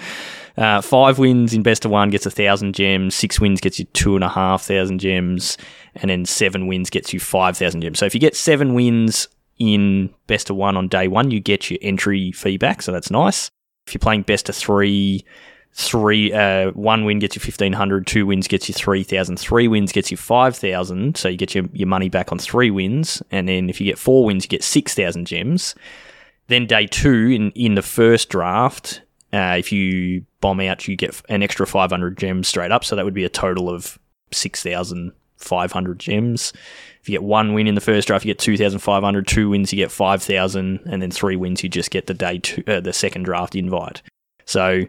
[0.56, 3.14] Uh, five wins in best of one gets a thousand gems.
[3.14, 5.56] Six wins gets you two and a half thousand gems,
[5.94, 7.98] and then seven wins gets you five thousand gems.
[8.00, 9.28] So if you get seven wins
[9.62, 12.82] in best of one on day one, you get your entry feedback.
[12.82, 13.50] So that's nice.
[13.86, 15.24] If you're playing best of three,
[15.72, 19.68] three uh, one win gets you fifteen hundred, two wins gets you three thousand, three
[19.68, 21.16] wins gets you five thousand.
[21.16, 23.98] So you get your, your money back on three wins, and then if you get
[23.98, 25.74] four wins, you get six thousand gems.
[26.48, 31.20] Then day two in in the first draft, uh, if you bomb out, you get
[31.30, 32.84] an extra 500 gems straight up.
[32.84, 33.98] So that would be a total of
[35.42, 36.52] 6,500 gems.
[37.00, 39.26] If you get one win in the first draft, you get 2,500.
[39.26, 42.62] Two wins, you get 5,000, and then three wins, you just get the day two,
[42.66, 44.02] uh, the second draft invite.
[44.44, 44.84] So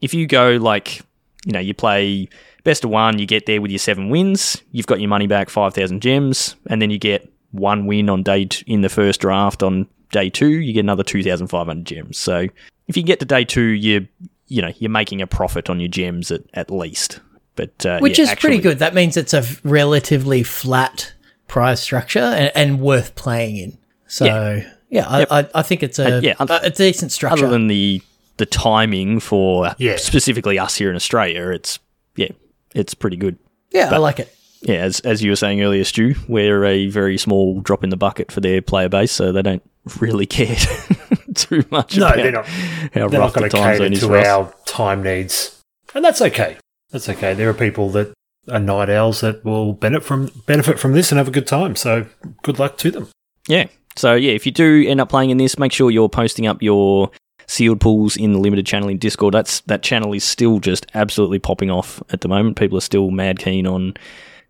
[0.00, 1.02] if you go like,
[1.44, 2.28] you know, you play
[2.64, 5.50] best of one, you get there with your seven wins, you've got your money back,
[5.50, 9.62] 5,000 gems, and then you get one win on day t- in the first draft
[9.62, 12.18] on day two, you get another 2,500 gems.
[12.18, 12.46] So
[12.88, 14.02] if you get to day two, you're
[14.48, 17.20] you know you're making a profit on your gems at, at least.
[17.56, 18.78] But uh, Which yeah, is actually- pretty good.
[18.78, 21.12] That means it's a relatively flat
[21.48, 23.78] prize structure and, and worth playing in.
[24.06, 27.44] So, yeah, I, I, I think it's a, Uh, yeah, a, a decent structure.
[27.44, 28.02] Other than the
[28.38, 29.96] the timing for Yeah.
[29.96, 31.78] specifically us here in Australia, it's
[32.16, 32.28] yeah,
[32.74, 33.38] it's pretty good.
[33.70, 34.34] yeah, I like it.
[34.62, 37.96] Yeah, as as you were saying earlier, Stu, we're a very small drop in the
[37.96, 39.62] bucket for their player base, so they don't
[40.00, 40.56] really care
[41.34, 42.46] too much No, about they're not.
[42.46, 45.60] how They're rough not going the to time cater zone is to our time needs,
[45.94, 46.56] and that's okay.
[46.92, 47.34] That's okay.
[47.34, 48.12] There are people that
[48.48, 51.74] are night owls that will benefit from benefit from this and have a good time.
[51.74, 52.06] So
[52.42, 53.08] good luck to them.
[53.48, 53.66] Yeah.
[53.96, 56.62] So yeah, if you do end up playing in this, make sure you're posting up
[56.62, 57.10] your
[57.46, 59.34] sealed pools in the limited channel in Discord.
[59.34, 62.56] That's that channel is still just absolutely popping off at the moment.
[62.56, 63.94] People are still mad keen on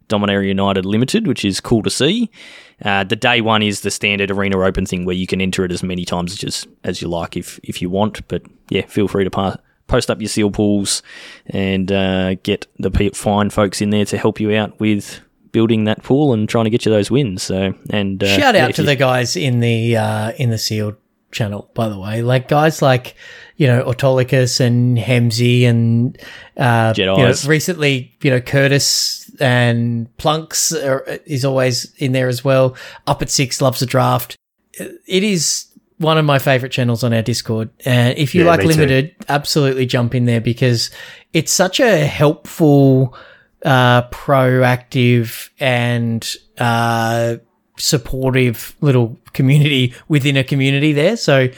[0.08, 2.30] Dominaria United Limited, which is cool to see.
[2.84, 5.72] Uh, the day one is the standard arena open thing where you can enter it
[5.72, 8.26] as many times as as you like if if you want.
[8.28, 9.58] But yeah, feel free to pa-
[9.92, 11.02] post up your seal pools
[11.46, 15.20] and uh, get the fine folks in there to help you out with
[15.52, 17.42] building that pool and trying to get you those wins.
[17.42, 20.56] So and uh, Shout out if to you- the guys in the uh, in the
[20.56, 20.96] sealed
[21.30, 22.22] channel, by the way.
[22.22, 23.14] Like guys like
[23.58, 26.18] you know Autolycus and Hemsey and
[26.56, 32.42] uh, you know, recently you know Curtis and Plunks are, is always in there as
[32.42, 32.76] well.
[33.06, 34.36] Up at six loves a draft.
[35.06, 35.66] It is
[36.02, 38.80] one of my favorite channels on our Discord, and if you Yeah, like me too.
[38.80, 40.90] limited, absolutely jump in there because
[41.32, 43.16] it's such a helpful,
[43.64, 47.36] uh, proactive, and uh,
[47.78, 51.16] supportive little community within a community there.
[51.16, 51.48] So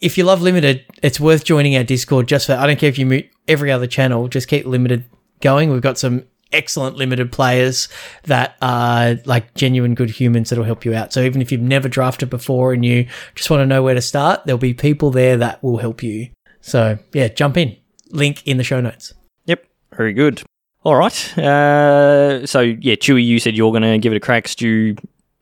[0.00, 2.98] if you love limited, it's worth joining our Discord just for I don't care if
[2.98, 5.04] you mute every other channel, just keep limited
[5.40, 5.70] going.
[5.70, 7.88] We've got some excellent limited players
[8.24, 11.12] that are like genuine good humans that'll help you out.
[11.12, 14.00] So even if you've never drafted before and you just want to know where to
[14.00, 16.28] start, there'll be people there that will help you.
[16.60, 17.76] So yeah, jump in.
[18.10, 19.12] Link in the show notes.
[19.46, 19.64] Yep,
[19.96, 20.42] very good.
[20.84, 21.38] All right.
[21.38, 24.46] Uh, so yeah, Chewy, you said you're going to give it a crack.
[24.46, 24.94] Stu,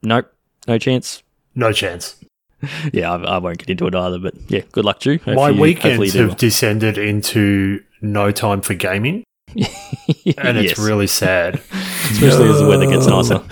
[0.03, 0.33] nope,
[0.67, 1.23] no chance.
[1.55, 2.17] No chance.
[2.95, 4.19] Yeah, I, I won't get into it either.
[4.19, 5.19] But yeah, good luck, Stu.
[5.27, 9.25] My you- weekends you do have descended into no time for gaming, well.
[9.57, 11.55] And it's Yes, really sad.
[12.11, 13.43] especially as the weather gets nicer.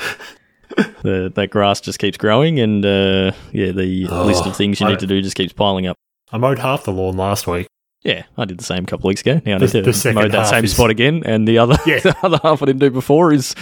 [1.02, 4.86] the, that grass just keeps growing, and uh, yeah, the Oh, list of things you
[4.86, 5.96] I need to do just keeps piling up.
[6.32, 7.66] I mowed half the lawn last week.
[8.04, 9.40] Yeah, I did the same a couple of weeks ago.
[9.46, 11.76] Now I The- need to the mow that same is- spot again, and the other
[11.86, 11.98] Yeah.
[12.00, 13.54] the other half I didn't do before is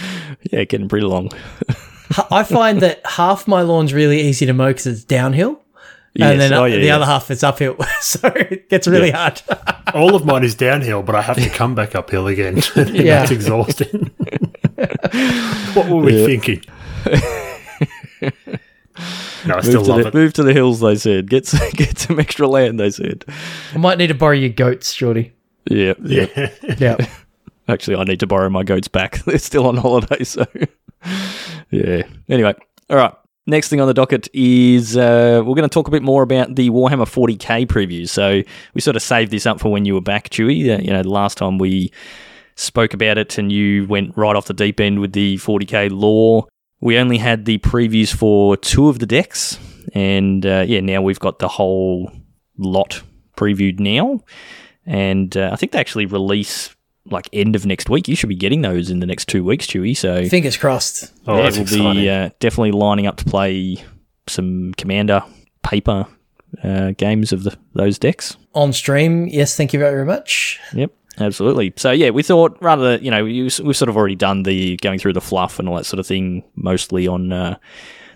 [0.51, 1.29] yeah getting pretty long.
[2.31, 5.60] I find that half my lawn's really easy to mow because it's downhill.
[6.13, 6.31] Yes.
[6.31, 6.95] And then Oh, yeah, the yeah.
[6.97, 7.77] other half is uphill.
[8.01, 9.41] so it gets really hard.
[9.93, 12.61] All of mine is downhill, but I have to come back uphill again.
[12.75, 13.19] and Yeah.
[13.19, 14.11] That's exhausting.
[15.73, 16.25] what were we Yeah.
[16.25, 16.63] thinking?
[19.45, 20.13] no, I Move still to, love the, it.
[20.13, 21.29] move to the hills, they said.
[21.29, 23.25] Get some, get some extra land, they said.
[23.73, 25.33] I might need to borrow your goats, Shorty.
[25.69, 26.27] Yeah, yeah.
[26.35, 26.49] Yeah.
[26.77, 26.97] Yeah.
[27.67, 29.23] Actually, I need to borrow my goats back.
[29.25, 30.45] They're still on holiday, so
[31.69, 32.03] yeah.
[32.27, 32.53] Anyway,
[32.89, 33.13] all right.
[33.47, 36.55] Next thing on the docket is uh, we're going to talk a bit more about
[36.55, 38.09] the Warhammer 40k previews.
[38.09, 38.43] So
[38.75, 40.77] we sort of saved this up for when you were back, Chewy.
[40.77, 41.91] Uh, you know, the last time we
[42.55, 46.47] spoke about it, and you went right off the deep end with the 40k lore.
[46.81, 49.57] We only had the previews for two of the decks,
[49.93, 52.11] and uh, yeah, now we've got the whole
[52.57, 53.01] lot
[53.35, 54.21] previewed now.
[54.85, 58.07] And uh, I think they actually release like end of next week.
[58.07, 59.95] You should be getting those in the next two weeks, Chewy.
[59.95, 61.11] So Fingers crossed.
[61.27, 61.93] Oh, yeah, we'll exciting.
[61.93, 63.77] be uh, definitely lining up to play
[64.27, 65.23] some Commander
[65.63, 66.07] paper
[66.63, 68.35] uh, games of the, those decks.
[68.53, 70.59] On stream, yes, thank you very much.
[70.73, 71.73] Yep, absolutely.
[71.77, 74.99] So yeah, we thought rather you know you, we've sort of already done the going
[74.99, 77.57] through the fluff and all that sort of thing mostly on uh,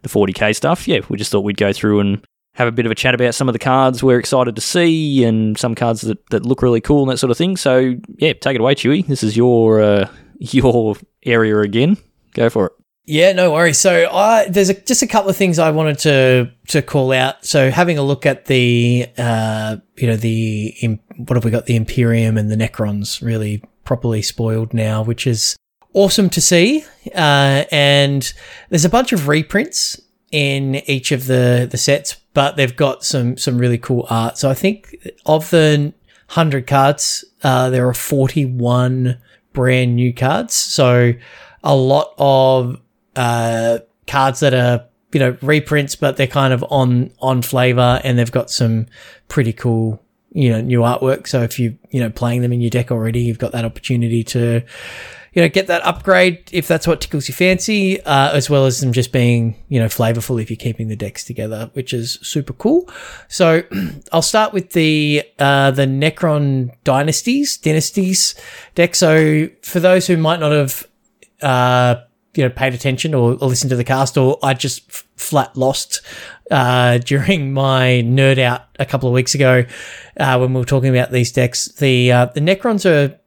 [0.02, 0.88] the 40k stuff.
[0.88, 3.36] Yeah, we just thought we'd go through and have a bit of a chat about
[3.36, 6.82] some of the cards we're excited to see and some cards that, that look really
[6.82, 7.58] cool and that sort of thing.
[7.58, 9.06] So yeah, take it away, Chewy.
[9.06, 11.98] This is your uh, your area again.
[12.34, 12.72] Go for it.
[13.08, 13.78] Yeah, no worries.
[13.78, 17.46] So I there's a, just a couple of things I wanted to to call out.
[17.46, 21.76] So having a look at the uh, you know the what have we got the
[21.76, 25.56] Imperium and the Necrons really properly spoiled now, which is
[25.94, 26.84] awesome to see.
[27.14, 28.34] Uh, and
[28.70, 30.02] there's a bunch of reprints
[30.36, 34.38] in each of the the sets, but they've got some some really cool art.
[34.38, 35.94] So I think of the
[36.28, 39.18] hundred cards, uh, there are forty one
[39.54, 40.54] brand new cards.
[40.54, 41.14] So
[41.64, 42.82] a lot of
[43.16, 48.20] uh, cards that are you know reprints, but they're kind of on on flavor, and
[48.20, 48.88] they've got some
[49.30, 51.28] pretty cool you know new artwork.
[51.28, 54.22] So if you you know playing them in your deck already, you've got that opportunity
[54.26, 54.64] to
[55.36, 58.80] you know get that upgrade if that's what tickles your fancy, uh, as well as
[58.80, 62.54] them just being you know flavorful if you're keeping the decks together, which is super
[62.54, 62.90] cool.
[63.28, 63.64] So
[64.12, 68.34] I'll start with the uh, the Necron dynasties dynasties
[68.74, 68.96] deck.
[68.96, 70.88] So for those who might not have
[71.42, 71.96] uh,
[72.36, 75.56] you know, paid attention or, or listened to the cast, or I just f- flat
[75.56, 76.02] lost
[76.52, 79.66] uh, during my nerd out a couple of weeks ago
[80.18, 81.68] uh, when we were talking about these decks.
[81.68, 83.20] The uh, the Necrons are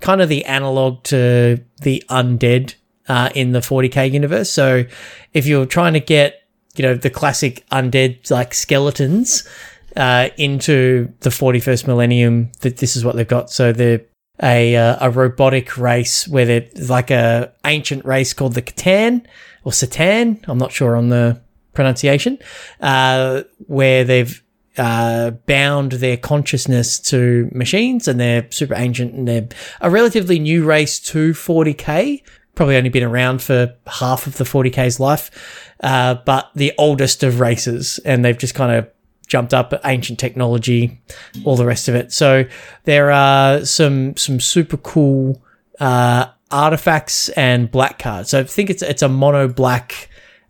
[0.00, 2.74] kind of the analog to the undead
[3.08, 4.50] uh, in the 40k universe.
[4.50, 4.84] So
[5.32, 6.40] if you're trying to get
[6.76, 9.48] you know the classic undead like skeletons
[9.96, 13.50] uh, into the 41st millennium, that this is what they've got.
[13.50, 14.02] So they're
[14.42, 19.24] a uh, a robotic race where they're like a ancient race called the Catan
[19.62, 20.44] or Satan.
[20.48, 21.40] I'm not sure on the
[21.72, 22.38] pronunciation.
[22.80, 24.42] Uh, where they've
[24.76, 29.48] uh, bound their consciousness to machines and they're super ancient and they're
[29.80, 32.22] a relatively new race to 40k
[32.54, 37.40] probably only been around for half of the 40k's life, uh, but the oldest of
[37.40, 38.88] races, and they've just kind of
[39.26, 41.00] jumped up ancient technology,
[41.44, 42.12] all the rest of it.
[42.12, 42.44] So
[42.84, 45.42] there are some some super cool
[45.80, 48.30] uh, artifacts and black cards.
[48.30, 50.08] So I think it's it's a mono black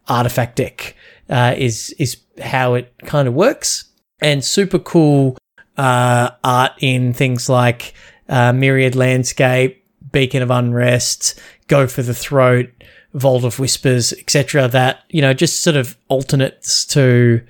[0.09, 0.97] artifact deck
[1.31, 3.87] uh, is is how it kind of works,
[4.25, 5.37] and super cool
[5.77, 7.93] uh, art in things like
[8.29, 12.71] uh, Myriad Landscape, Beacon of Unrest, Go for the Throat,
[13.13, 14.67] Vault of Whispers, etc.
[14.67, 17.43] That you know just sort of alternates to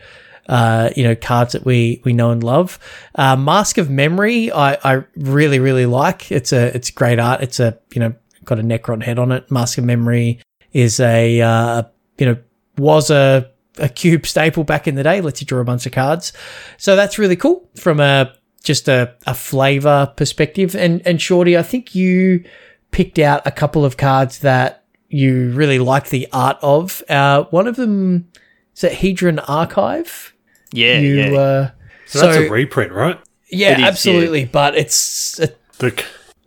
[0.49, 2.79] uh, you know, cards that we we know and love.
[3.15, 6.31] Uh, Mask of Memory, I, I really really like.
[6.33, 7.41] It's a it's great art.
[7.41, 9.51] It's a you know got a Necron head on it.
[9.51, 10.41] Mask of Memory
[10.73, 11.83] is a uh,
[12.19, 12.37] you know
[12.77, 15.21] was a a cube staple back in the day.
[15.21, 16.33] Lets you draw a bunch of cards,
[16.77, 18.33] so that's really cool from a
[18.63, 20.75] just a, a flavor perspective.
[20.75, 22.45] And and Shorty, I think you
[22.91, 27.03] picked out a couple of cards that you really like the art of.
[27.09, 28.31] Uh, one of them
[28.75, 30.33] is it Hedron Archive.
[30.73, 31.39] Yeah, you, yeah.
[31.39, 31.71] Uh,
[32.07, 33.19] So, that's a reprint, right?
[33.49, 34.45] yeah, It is, absolutely.
[34.45, 36.05] But it's it, The,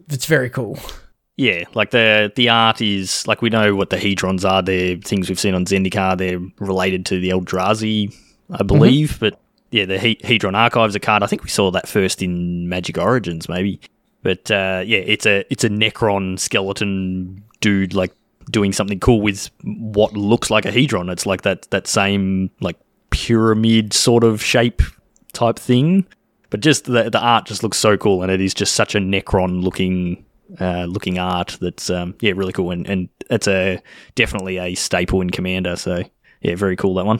[0.09, 0.79] it's very cool.
[1.37, 4.63] Yeah, like the the art is like we know what the hedrons are.
[4.63, 6.17] They're things we've seen on Zendikar.
[6.17, 8.13] They're related to the Eldrazi,
[8.51, 9.19] I believe.
[9.19, 11.21] But yeah, the he- Hedron Archives a card.
[11.21, 13.79] I think we saw that first in Magic Origins, maybe.
[14.23, 18.13] But uh, yeah, it's a it's a Necron skeleton dude, like
[18.49, 21.11] doing something cool with what looks like a Hedron.
[21.11, 22.77] It's like that that same like
[23.11, 24.81] pyramid sort of shape
[25.33, 26.07] type thing.
[26.49, 28.99] But just the the art just looks so cool, and it is just such a
[28.99, 30.25] Necron looking
[30.59, 33.81] uh, looking art that's um, yeah really cool, and and it's a
[34.15, 35.75] definitely a staple in Commander.
[35.75, 36.03] So
[36.41, 37.19] yeah, very cool that one.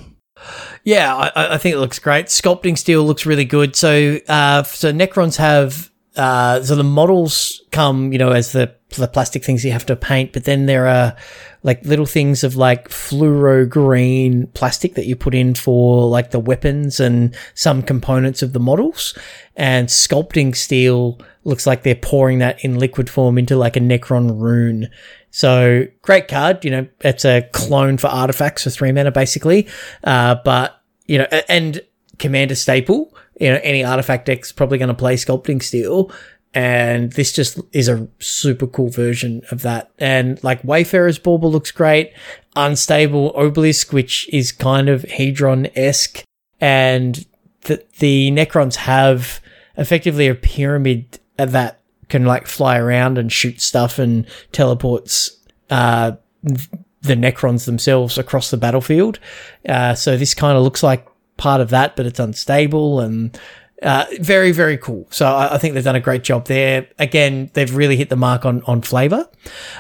[0.84, 2.28] Yeah, I, I think it looks great.
[2.28, 3.76] Sculpting steel looks really good.
[3.76, 9.08] So, uh, so Necrons have uh, so the models come, you know, as the the
[9.08, 11.16] plastic things you have to paint, but then there are
[11.62, 16.40] like little things of like fluoro green plastic that you put in for like the
[16.40, 19.16] weapons and some components of the models.
[19.56, 24.40] And sculpting steel looks like they're pouring that in liquid form into like a Necron
[24.40, 24.90] rune.
[25.32, 29.68] So great card, you know, it's a clone for artifacts for three mana basically.
[30.04, 31.82] Uh, but, you know, and
[32.20, 36.12] commander staple, you know, any artifact deck's probably going to play sculpting steel.
[36.54, 39.92] And this just is a super cool version of that.
[40.00, 42.14] And like Wayfarer's Bauble looks great.
[42.56, 46.24] Unstable Obelisk, which is kind of Hedron esque.
[46.60, 47.26] And
[47.62, 49.40] the, the Necrons have
[49.78, 55.38] effectively a pyramid that can like fly around and shoot stuff and teleports
[55.70, 59.20] uh, the Necrons themselves across the battlefield.
[59.68, 63.40] Uh, so this kind of looks like part of that, but it's unstable and
[63.84, 65.08] uh, very, very cool.
[65.12, 66.88] So I, I think they've done a great job there.
[66.98, 69.30] Again, they've really hit the mark on on flavor.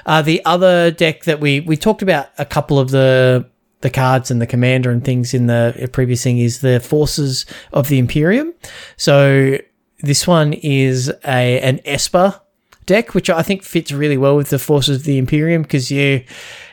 [0.05, 3.49] Uh, the other deck that we we talked about a couple of the
[3.81, 7.89] the cards and the commander and things in the previous thing is the forces of
[7.89, 8.53] the Imperium.
[8.97, 9.57] So
[9.99, 12.39] this one is a an Esper
[12.85, 16.23] deck, which I think fits really well with the forces of the Imperium because you,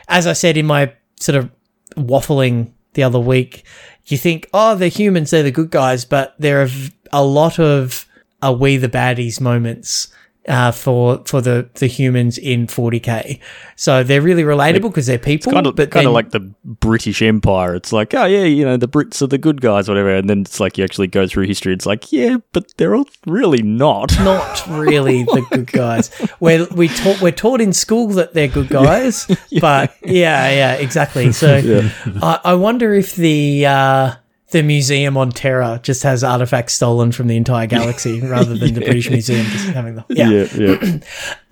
[0.07, 1.51] as I said in my sort of
[1.95, 3.63] waffling the other week,
[4.05, 6.69] you think, oh, they're humans, they're the good guys, but there are
[7.11, 8.07] a lot of
[8.41, 10.09] are we the baddies moments
[10.47, 13.39] uh, for for the the humans in 40k.
[13.75, 16.39] So they're really relatable because they're people, Kind of but kind then- of like the
[16.63, 17.75] British Empire.
[17.75, 20.15] It's like oh yeah, you know the Brits are the good guys, whatever.
[20.15, 21.73] And then it's like you actually go through history.
[21.73, 24.13] It's like yeah, but they're all really not.
[24.19, 26.11] not really the good guys.
[26.39, 29.25] We're we taught we're taught in school that they're good guys,
[29.59, 31.31] but yeah, yeah, exactly.
[31.31, 31.89] So
[32.21, 34.15] I, I wonder if the uh,
[34.55, 38.79] the museum on Terra just has artifacts stolen from the entire galaxy rather than the
[38.79, 40.05] British Museum just having them.
[40.07, 40.29] Yeah.
[40.29, 40.77] yeah.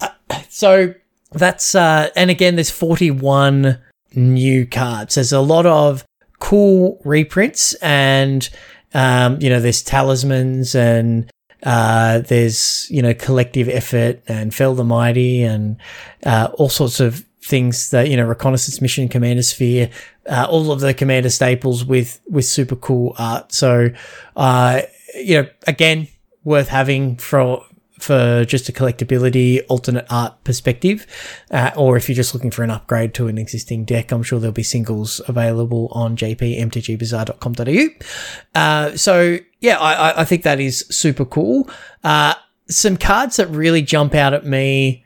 [0.02, 0.10] yeah.
[0.50, 0.94] So
[1.32, 3.78] that's uh, and again, there's 41
[4.16, 5.16] new cards.
[5.16, 6.06] There's a lot of
[6.40, 8.50] cool reprints, and
[8.94, 11.30] um, you know, there's talismans and
[11.64, 15.78] uh, there's you know collective effort and Fell the Mighty and
[16.26, 19.90] uh, all sorts of things that you know reconnaissance mission commander sphere
[20.28, 23.52] uh, all of the commander staples with with super cool art.
[23.52, 23.90] So
[24.36, 24.82] uh
[25.16, 26.08] you know again
[26.44, 27.64] worth having for
[28.00, 31.06] for just a collectability alternate art perspective
[31.52, 34.40] uh, or if you're just looking for an upgrade to an existing deck i'm sure
[34.40, 41.26] there'll be singles available on jpmtgbazaar.com.au uh, so yeah I, I- think that is super
[41.26, 41.70] cool.
[42.04, 42.34] Uh,
[42.70, 45.06] some cards that really jump out at me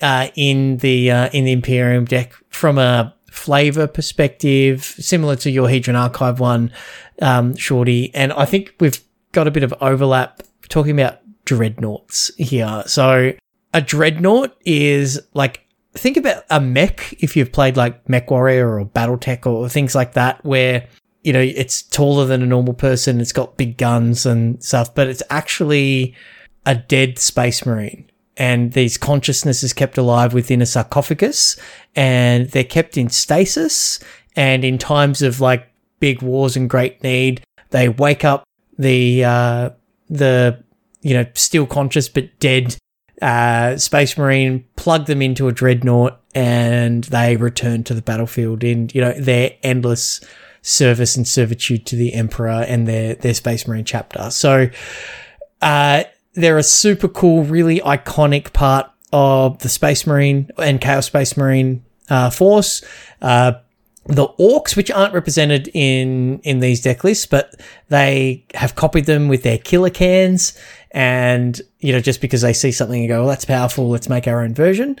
[0.00, 5.68] uh, in the uh, in the Imperium deck from a flavor perspective, similar to your
[5.68, 6.70] Hedron Archive one,
[7.20, 8.14] um, Shorty.
[8.14, 9.00] And I think we've
[9.32, 12.82] got a bit of overlap talking about dreadnoughts here.
[12.86, 13.32] So
[13.72, 18.84] a dreadnought is like think about a mech if you've played like Mech Warrior or
[18.84, 20.86] BattleTech or things like that, where
[21.22, 25.08] you know it's taller than a normal person, it's got big guns and stuff, but
[25.08, 26.14] it's actually
[26.66, 28.10] a dead space marine.
[28.36, 31.56] And these consciousnesses kept alive within a sarcophagus,
[31.94, 34.00] and they're kept in stasis.
[34.34, 35.68] And in times of like
[36.00, 38.44] big wars and great need, they wake up
[38.78, 39.70] the uh,
[40.08, 40.62] the
[41.02, 42.76] you know still conscious but dead
[43.20, 48.90] uh, space marine, plug them into a dreadnought, and they return to the battlefield in
[48.92, 50.20] you know their endless
[50.62, 54.30] service and servitude to the emperor and their their space marine chapter.
[54.30, 54.68] So
[55.60, 56.04] uh,
[56.34, 61.84] they're a super cool, really iconic part of the space marine and chaos space marine
[62.08, 62.82] uh, force.
[63.20, 63.52] Uh,
[64.06, 67.54] the orcs, which aren't represented in in these deck lists, but
[67.88, 70.58] they have copied them with their Killa Kans,
[70.90, 73.88] and you know just because they see something and go, "Well, that's powerful.
[73.88, 74.98] Let's make our own version."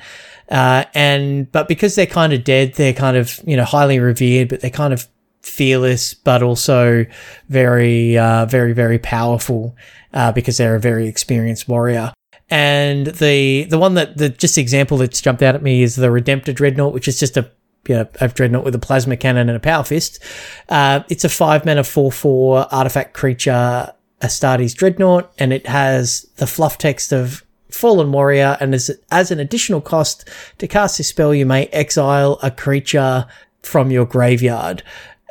[0.48, 4.48] Uh, and but because they're kind of dead, they're kind of you know highly revered,
[4.48, 5.08] but they're kind of
[5.40, 7.04] fearless, but also
[7.48, 9.74] very uh, very very powerful
[10.12, 12.12] uh, because they're a very experienced warrior.
[12.50, 16.08] And the the one that the just example that's jumped out at me is the
[16.08, 17.50] Redemptor Dreadnought, which is just a
[17.88, 20.22] you know, a dreadnought with a plasma cannon and a power fist.
[20.68, 26.46] Uh, it's a five mana four four artifact creature, Astartes dreadnought, and it has the
[26.46, 28.56] fluff text of Fallen Warrior.
[28.60, 33.26] And as as an additional cost to cast this spell, you may exile a creature
[33.62, 34.82] from your graveyard.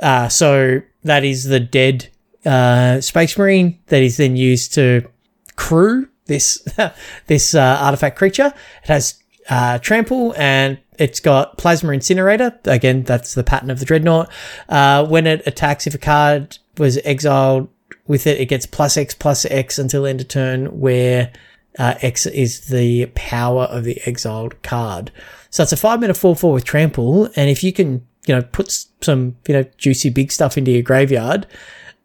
[0.02, 2.10] Uh, so that is the dead
[2.46, 5.08] uh, Space Marine that is then used to
[5.56, 6.66] crew this
[7.28, 8.54] this uh, artifact creature.
[8.84, 12.60] It has uh, trample and it's got Plasma Incinerator.
[12.66, 14.32] Again, that's the pattern of the Dreadnought.
[14.70, 17.70] Uh, when it attacks, if a card was exiled
[18.08, 21.32] with it, it gets plus X plus X until end of turn, where
[21.80, 25.12] uh, X is the power of the exiled card.
[25.50, 27.26] So it's a five minute 4 4 with Trample.
[27.36, 28.72] And if you can, you know, put
[29.02, 31.48] some, you know, juicy big stuff into your graveyard,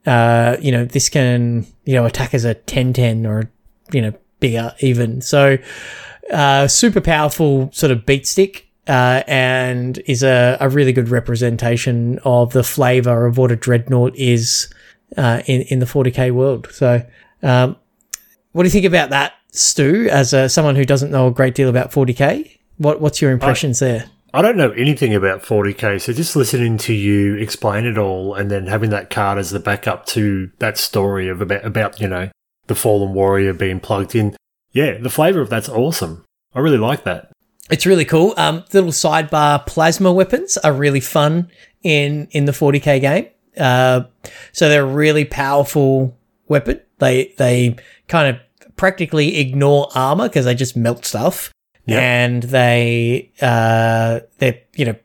[0.06, 3.50] uh, you know, this can, you know, attack as a 10 10 or,
[3.92, 5.20] you know, bigger even.
[5.20, 5.58] So,
[6.32, 12.18] uh, super powerful sort of beat stick uh, and is a, a really good representation
[12.24, 14.72] of the flavor of what a dreadnought is
[15.16, 16.68] uh, in in the 40k world.
[16.72, 17.04] So,
[17.42, 17.76] um,
[18.52, 20.08] what do you think about that, Stu?
[20.10, 23.82] As a, someone who doesn't know a great deal about 40k, what what's your impressions
[23.82, 24.10] I, there?
[24.34, 28.50] I don't know anything about 40k, so just listening to you explain it all, and
[28.50, 32.30] then having that card as the backup to that story of about about you know
[32.66, 34.36] the fallen warrior being plugged in.
[34.72, 36.24] Yeah, the flavor of that's awesome.
[36.54, 37.30] I really like that.
[37.70, 38.34] It's really cool.
[38.36, 41.50] Um, little sidebar plasma weapons are really fun
[41.82, 43.28] in in the 40k game.
[43.56, 44.02] Uh,
[44.52, 46.16] so they're a really powerful
[46.48, 46.80] weapon.
[46.98, 47.76] They they
[48.08, 48.42] kind of
[48.76, 51.50] practically ignore armor because they just melt stuff,
[51.86, 52.02] yep.
[52.02, 54.96] and they uh, they you know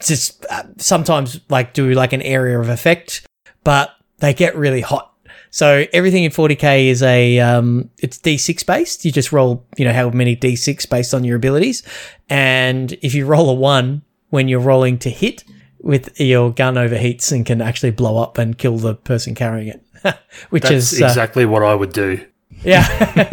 [0.00, 3.26] just uh, sometimes like do like an area of effect,
[3.64, 5.10] but they get really hot
[5.50, 9.04] so everything in 40k is a um, it's d6 based.
[9.04, 11.82] You just roll, you know, how many d6 based on your abilities,
[12.28, 15.44] and if you roll a one when you're rolling to hit,
[15.80, 19.84] with your gun overheats and can actually blow up and kill the person carrying it,
[20.50, 22.24] which That's is uh, exactly what I would do.
[22.62, 22.86] Yeah,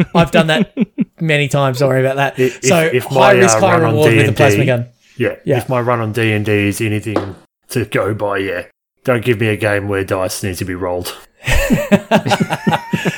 [0.16, 0.74] I've done that
[1.20, 1.80] many times.
[1.80, 2.40] Sorry about that.
[2.40, 4.86] If, so if high my, risk, uh, high run reward with a D&D plasma gun.
[5.18, 5.58] Yeah, Yeah.
[5.58, 7.36] if my run on D and D is anything
[7.70, 8.66] to go by, yeah,
[9.04, 11.16] don't give me a game where dice need to be rolled.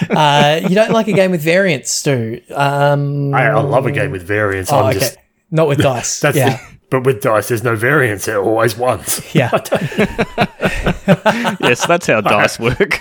[0.10, 2.42] Uh, you don't like a game with variants, Stu?
[2.54, 4.72] Um, I, I love a game with variance.
[4.72, 5.00] oh, I'm okay.
[5.00, 5.18] just
[5.52, 6.20] Not with dice.
[6.22, 6.60] that's yeah,
[6.90, 8.28] but with dice, there's no variance.
[8.28, 9.36] It always once.
[9.36, 9.52] yeah,
[11.62, 13.00] yes, that's how dice work.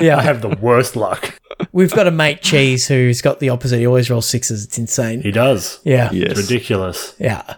[0.00, 0.16] Yeah.
[0.18, 1.38] I have the worst luck.
[1.72, 3.78] We've got a mate Cheese who's got the opposite.
[3.78, 4.64] He always rolls sixes.
[4.64, 5.22] It's insane.
[5.22, 5.80] He does.
[5.84, 6.36] Yeah, yes.
[6.36, 7.14] Ridiculous.
[7.18, 7.56] Yeah.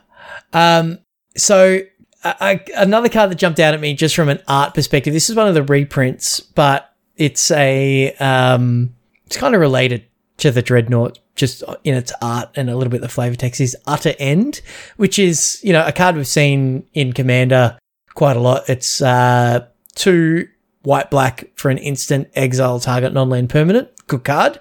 [0.52, 0.98] Um,
[1.36, 1.80] so
[2.24, 5.12] I, I, another card that jumped out at me just from an art perspective.
[5.12, 8.94] This is one of the reprints, but it's a um,
[9.26, 10.04] it's kind of related
[10.38, 13.60] to the dreadnought, just in its art and a little bit the flavor text.
[13.60, 14.60] Is utter end,
[14.96, 17.78] which is you know a card we've seen in Commander
[18.14, 18.68] quite a lot.
[18.68, 20.48] It's uh, two
[20.82, 23.88] white black for an instant exile target non-land permanent.
[24.06, 24.58] Good card.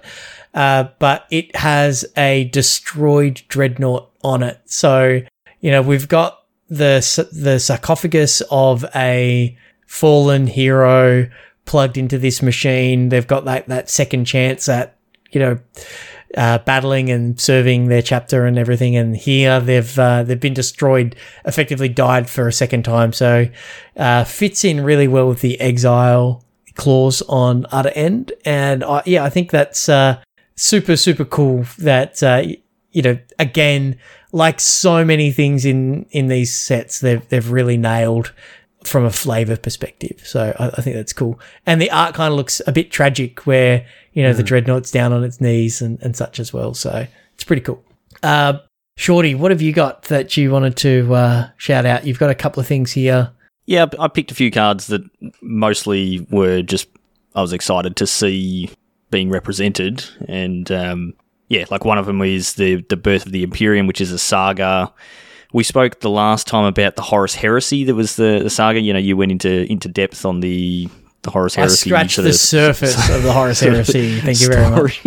[0.54, 4.60] Uh, but it has a destroyed dreadnought on it.
[4.66, 5.22] So,
[5.60, 9.56] you know, we've got the the sarcophagus of a
[9.86, 11.28] fallen hero
[11.64, 13.08] plugged into this machine.
[13.08, 14.96] They've got that that second chance at
[15.30, 15.58] you know
[16.36, 18.96] uh, battling and serving their chapter and everything.
[18.96, 23.12] And here they've uh, they've been destroyed, effectively died for a second time.
[23.12, 23.46] So
[23.96, 28.32] uh, fits in really well with the exile clause on utter end.
[28.44, 30.22] And I, yeah, I think that's uh,
[30.56, 32.42] super super cool that uh,
[32.92, 33.98] you know, again,
[34.32, 38.32] like so many things in in these sets, they've they've really nailed
[38.86, 40.22] from a flavor perspective.
[40.24, 41.38] So I, I think that's cool.
[41.66, 45.12] And the art kind of looks a bit tragic, where you know the dreadnought's down
[45.12, 46.74] on its knees and and such as well.
[46.74, 47.82] So it's pretty cool.
[48.22, 48.58] Uh,
[48.96, 52.06] Shorty, what have you got that you wanted to uh, shout out?
[52.06, 53.32] You've got a couple of things here.
[53.66, 55.02] Yeah, I picked a few cards that
[55.40, 56.88] mostly were just
[57.34, 58.70] I was excited to see
[59.10, 61.14] being represented, and um,
[61.48, 64.18] yeah, like one of them is the the birth of the Imperium, which is a
[64.18, 64.92] saga.
[65.52, 67.84] We spoke the last time about the Horus Heresy.
[67.84, 68.80] That was the, the saga.
[68.80, 70.88] You know, you went into into depth on the
[71.22, 71.90] the Horus I Heresy.
[71.90, 74.18] scratched sort the surface of the Horus Heresy.
[74.20, 75.06] Thank you very much.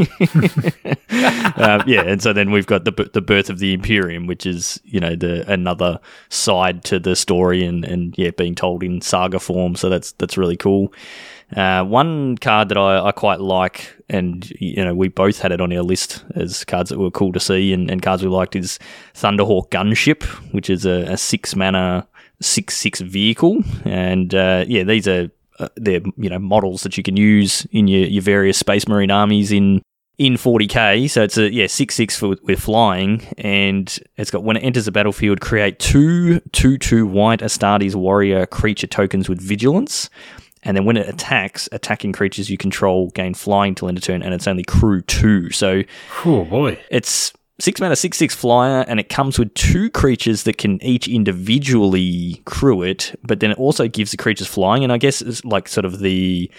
[1.60, 4.80] um, yeah, and so then we've got the the birth of the Imperium, which is
[4.86, 9.40] you know the another side to the story, and and yeah, being told in saga
[9.40, 9.76] form.
[9.76, 10.94] So that's that's really cool.
[11.56, 15.62] Uh, one card that I, I quite like, and you know we both had it
[15.62, 18.56] on our list as cards that were cool to see, and, and cards we liked
[18.56, 18.80] is
[19.14, 20.24] Thunderhawk Gunship,
[20.54, 22.08] which is a, a six mana
[22.42, 25.30] six six vehicle, and uh, yeah, these are
[25.60, 29.12] uh, they're you know models that you can use in your, your various Space Marine
[29.12, 29.82] armies in
[30.18, 31.10] in 40k.
[31.10, 34.86] So it's a yeah six six for, with flying, and it's got when it enters
[34.86, 40.10] the battlefield, create two two two white Astartes warrior creature tokens with vigilance.
[40.66, 44.22] And then when it attacks, attacking creatures you control gain flying till end of turn,
[44.24, 45.52] and it's only crew two.
[45.52, 45.84] So
[46.26, 46.80] Oh boy.
[46.90, 51.08] it's six mana, six six flyer, and it comes with two creatures that can each
[51.08, 54.84] individually crew it, but then it also gives the creatures flying.
[54.84, 56.52] And I guess it's like sort of the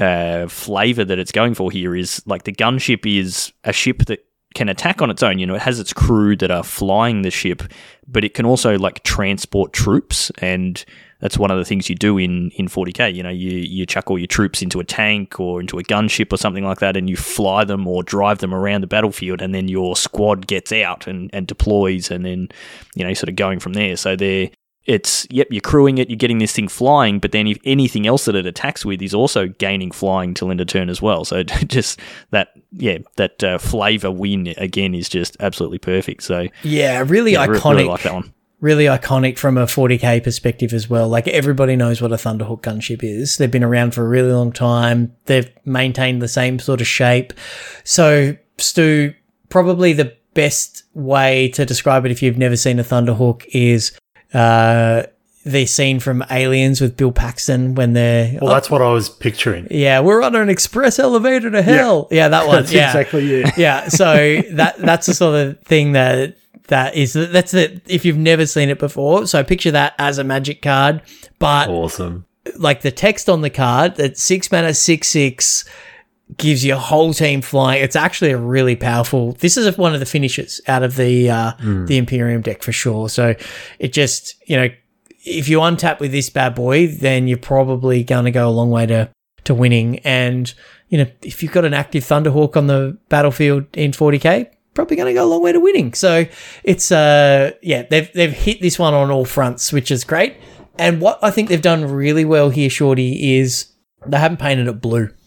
[0.00, 4.24] uh, flavor that it's going for here is like the gunship is a ship that
[4.54, 5.38] can attack on its own.
[5.38, 7.62] You know, it has its crew that are flying the ship,
[8.06, 10.84] but it can also like transport troops and
[11.20, 13.14] that's one of the things you do in, in 40k.
[13.14, 16.32] You know, you, you chuck all your troops into a tank or into a gunship
[16.32, 19.54] or something like that, and you fly them or drive them around the battlefield, and
[19.54, 22.48] then your squad gets out and, and deploys, and then
[22.94, 23.96] you know, sort of going from there.
[23.96, 24.50] So they're
[24.86, 28.26] it's yep, you're crewing it, you're getting this thing flying, but then if anything else
[28.26, 31.24] that it attacks with is also gaining flying till end of turn as well.
[31.24, 32.00] So just
[32.30, 36.22] that, yeah, that uh, flavor win again is just absolutely perfect.
[36.22, 37.70] So Yeah, really yeah, iconic.
[37.70, 38.34] really like that one.
[38.64, 41.06] Really iconic from a 40k perspective as well.
[41.06, 43.36] Like everybody knows what a Thunderhawk gunship is.
[43.36, 45.14] They've been around for a really long time.
[45.26, 47.34] They've maintained the same sort of shape.
[47.84, 49.12] So, Stu,
[49.50, 53.92] probably the best way to describe it if you've never seen a Thunderhawk is
[54.32, 55.02] uh,
[55.44, 59.68] the scene from Aliens with Bill Paxton when they're Well, that's what I was picturing.
[59.70, 62.08] yeah, we're on an express elevator to hell.
[62.10, 62.56] Yeah, that one.
[62.56, 63.58] That's yeah exactly it.
[63.58, 66.36] yeah so that that's the sort of thing that
[66.68, 69.26] that is that's it if you've never seen it before.
[69.26, 71.02] So picture that as a magic card
[71.38, 72.24] but Awesome.
[72.56, 75.64] like the text on the card that six mana six six
[76.38, 77.82] gives your whole team flying.
[77.84, 81.52] It's actually a really powerful this is one of the finishes out of the uh
[81.86, 83.08] the imperium deck for sure.
[83.10, 83.34] So
[83.78, 84.68] it just you know
[85.26, 88.70] if you untap with this bad boy then you're probably going to go a long
[88.70, 89.10] way to
[89.44, 89.98] to winning.
[89.98, 90.52] And
[90.88, 95.06] you know if you've got an active thunderhawk on the battlefield in 40k probably going
[95.06, 95.94] to go a long way to winning.
[95.94, 96.26] So
[96.64, 100.36] it's uh yeah they've they've hit this one on all fronts which is great.
[100.78, 103.72] And what i think they've done really well here shorty is
[104.06, 105.08] they haven't painted it blue.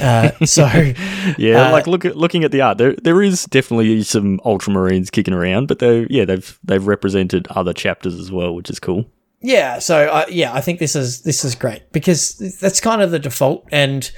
[0.00, 0.64] Uh, so
[1.38, 5.10] Yeah, Uh, like look at looking at the art, there there is definitely some ultramarines
[5.10, 9.04] kicking around, but they yeah they've they've represented other chapters as well, which is cool.
[9.42, 13.10] Yeah, so uh, yeah, I think this is this is great because that's kind of
[13.10, 14.10] the default, and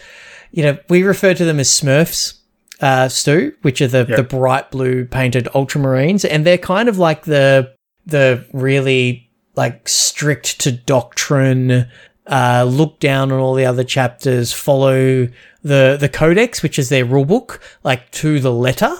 [0.53, 2.39] you know we refer to them as Smurfs,
[2.81, 7.25] uh, Stu, which are the the bright blue painted Ultramarines, and they're kind of like
[7.25, 7.75] the
[8.07, 11.87] the really like strict to doctrine,
[12.27, 15.29] uh, look down on all the other chapters, follow
[15.63, 18.95] the the Codex, which is their rule book, like to the letter.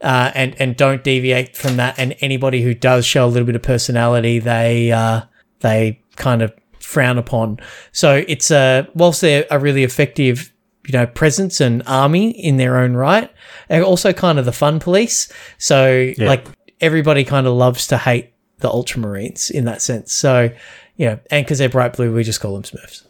[0.00, 1.96] Uh, and and don't deviate from that.
[1.96, 5.22] And anybody who does show a little bit of personality, they uh,
[5.60, 7.58] they kind of frown upon.
[7.92, 10.52] So it's a whilst they're a really effective,
[10.86, 13.30] you know, presence and army in their own right,
[13.68, 15.32] they're also kind of the fun police.
[15.58, 16.46] So like
[16.80, 20.12] everybody kind of loves to hate the Ultramarines in that sense.
[20.12, 20.50] So
[20.96, 23.06] you know, and because they're bright blue, we just call them Smurfs.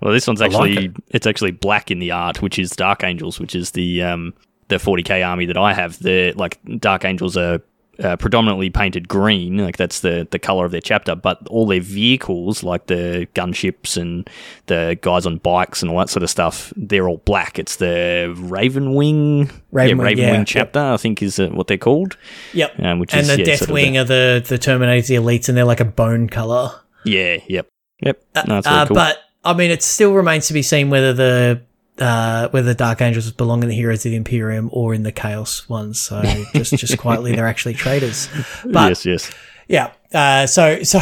[0.00, 0.96] Well, this one's like actually it.
[1.08, 4.34] it's actually black in the art, which is Dark Angels, which is the um
[4.68, 5.98] the 40k army that I have.
[5.98, 7.60] The like Dark Angels are
[7.98, 11.14] uh, predominantly painted green, like that's the the color of their chapter.
[11.14, 14.28] But all their vehicles, like the gunships and
[14.66, 17.58] the guys on bikes and all that sort of stuff, they're all black.
[17.58, 20.32] It's the Raven Wing, Raven yeah, Wing, Raven yeah.
[20.32, 22.16] Wing chapter, I think is uh, what they're called.
[22.54, 22.78] Yep.
[22.80, 25.48] Um, which and is the yeah, sort of Deathwing are the the Terminators, the elites,
[25.48, 26.72] and they're like a bone color.
[27.04, 27.68] yeah, yep,
[28.00, 28.22] yep.
[28.46, 28.94] No, that's really Uh, cool.
[28.94, 31.62] But I mean, it still remains to be seen whether the
[31.98, 35.12] uh, whether the Dark Angels belong in the Heroes of the Imperium or in the
[35.12, 36.00] Chaos ones.
[36.00, 36.22] So
[36.54, 38.28] just just quietly, they're actually traitors.
[38.64, 39.30] But yes, yes.
[39.68, 39.92] yeah.
[40.12, 40.98] Uh, so so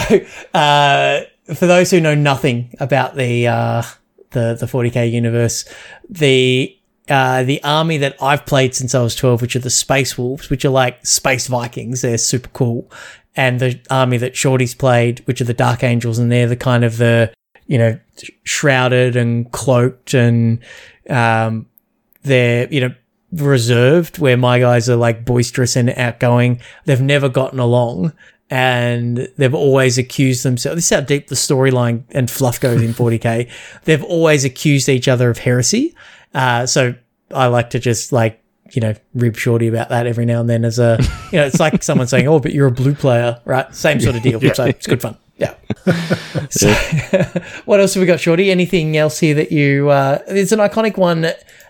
[0.54, 1.20] uh,
[1.54, 3.82] for those who know nothing about the uh,
[4.30, 5.64] the the 40k universe,
[6.08, 6.76] the
[7.10, 10.48] uh, the army that I've played since I was 12, which are the Space Wolves,
[10.48, 12.02] which are like space Vikings.
[12.02, 12.90] They're super cool.
[13.34, 16.84] And the army that Shorty's played, which are the Dark Angels, and they're the kind
[16.84, 17.32] of the,
[17.70, 17.96] you know,
[18.42, 20.58] shrouded and cloaked and,
[21.08, 21.66] um,
[22.22, 22.94] they're, you know,
[23.32, 26.60] reserved where my guys are like boisterous and outgoing.
[26.84, 28.12] They've never gotten along
[28.50, 30.78] and they've always accused themselves.
[30.78, 33.48] This is how deep the storyline and fluff goes in 40k.
[33.84, 35.94] They've always accused each other of heresy.
[36.34, 36.96] Uh, so
[37.32, 38.42] I like to just like,
[38.72, 40.98] you know, rib shorty about that every now and then as a,
[41.30, 43.72] you know, it's like someone saying, oh, but you're a blue player, right?
[43.72, 44.40] Same sort of deal.
[44.54, 45.16] So it's good fun.
[45.40, 45.54] Yeah.
[46.50, 46.70] so,
[47.64, 48.50] what else have we got, Shorty?
[48.50, 51.26] Anything else here that you, uh, there's an iconic one,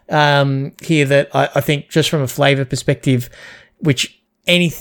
[0.08, 3.30] um, here that I, I think just from a flavor perspective,
[3.78, 4.72] which any,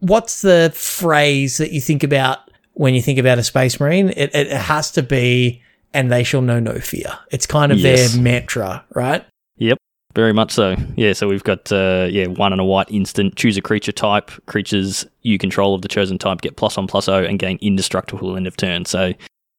[0.00, 2.38] what's the phrase that you think about
[2.72, 4.08] when you think about a space marine?
[4.10, 5.62] It, it has to be,
[5.92, 7.16] and they shall know no fear.
[7.30, 8.14] It's kind of Yes.
[8.14, 9.24] their mantra, right?
[9.58, 9.78] Yep,
[10.14, 10.76] very much so.
[10.96, 13.36] Yeah, so we've got uh, yeah one and a white instant.
[13.36, 14.30] Choose a creature type.
[14.46, 18.36] Creatures you control of the chosen type get plus on plus O and gain indestructible
[18.36, 18.84] end of turn.
[18.84, 19.16] So you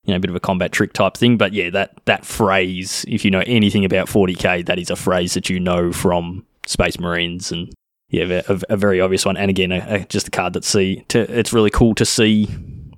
[0.07, 1.37] know a bit of a combat trick type thing.
[1.37, 5.33] But yeah, that that phrase, if you know anything about 40k, that is a phrase
[5.33, 7.73] that you know from Space Marines and.
[8.09, 11.03] Yeah, a, a very obvious one, and again, a, a, just a card that see.
[11.07, 12.47] To, it's really cool to see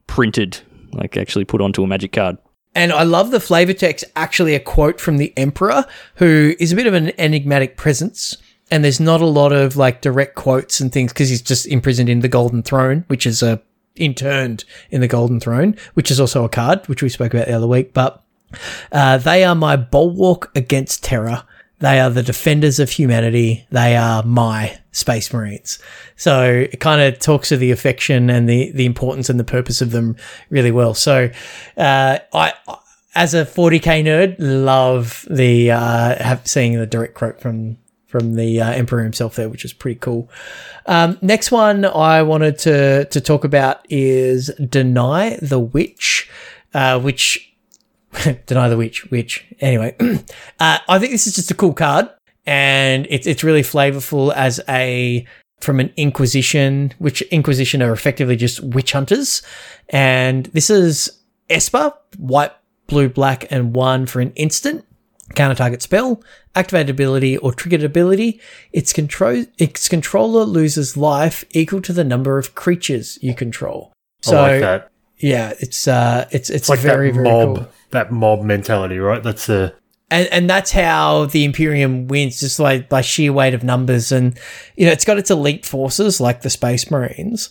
[0.06, 0.60] printed,
[0.92, 2.38] like actually put onto a magic card.
[2.78, 5.84] And I love the flavor text, actually a quote from the Emperor,
[6.18, 8.38] who is a bit of an enigmatic presence.
[8.70, 12.08] And there's not a lot of like direct quotes and things because he's just imprisoned
[12.08, 13.64] in the Golden Throne, which is a
[13.96, 17.56] interned in the Golden Throne, which is also a card, which we spoke about the
[17.56, 17.96] other week.
[17.96, 18.24] But
[18.92, 21.46] uh, they are my bulwark against terror.
[21.80, 23.68] They are the defenders of humanity.
[23.70, 25.78] They are my Space Marines.
[26.16, 29.82] So it kind of talks to the affection and the, the importance and the purpose
[29.82, 30.16] of them
[30.50, 30.96] really well.
[30.96, 31.30] So,
[31.78, 32.54] uh, I,
[33.14, 38.60] as a 40k nerd, love the, uh, have, seeing the direct quote from, from the
[38.60, 40.30] uh, Emperor himself there, which is pretty cool.
[40.88, 46.30] Um, next one I wanted to, to talk about is Deny the Witch,
[46.74, 47.56] uh, which
[48.46, 49.96] Deny the Witch, which anyway,
[50.60, 52.10] uh, I think this is just a cool card,
[52.46, 55.26] and it's it's really flavorful as a
[55.60, 59.42] from an Inquisition, which Inquisition are effectively just witch hunters,
[59.90, 62.52] and this is Esper, white,
[62.88, 64.86] blue, black, and one for an instant.
[65.36, 66.24] Counter target spell,
[66.56, 68.40] activated ability, or triggered ability.
[68.72, 73.92] Its control its controller loses life equal to the number of creatures you control.
[74.22, 74.92] So I like that.
[75.20, 77.68] Yeah, it's uh, it's it's, It's like very that very mob, cool.
[77.92, 79.24] that mob mentality, right?
[79.24, 79.74] That's the
[80.10, 84.12] and and that's how the Imperium wins, just like by sheer weight of numbers.
[84.12, 84.38] And
[84.76, 87.50] you know, it's got its elite forces like the Space Marines,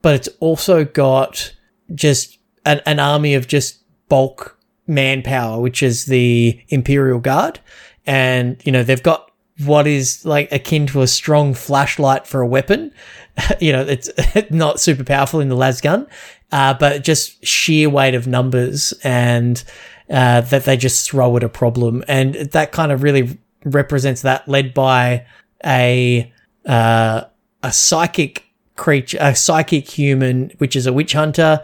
[0.00, 1.54] but it's also got
[1.94, 7.60] just an, an army of just bulk manpower, which is the Imperial Guard,
[8.06, 9.30] and you know they've got
[9.64, 12.92] what is like akin to a strong flashlight for a weapon.
[13.60, 14.08] you know, it's
[14.50, 16.06] not super powerful in the las gun,
[16.52, 19.62] uh, but just sheer weight of numbers and
[20.10, 22.02] uh, that they just throw at a problem.
[22.08, 25.26] And that kind of really represents that, led by
[25.64, 26.32] a
[26.64, 27.22] uh,
[27.62, 28.44] a psychic
[28.76, 31.62] creature, a psychic human, which is a witch hunter,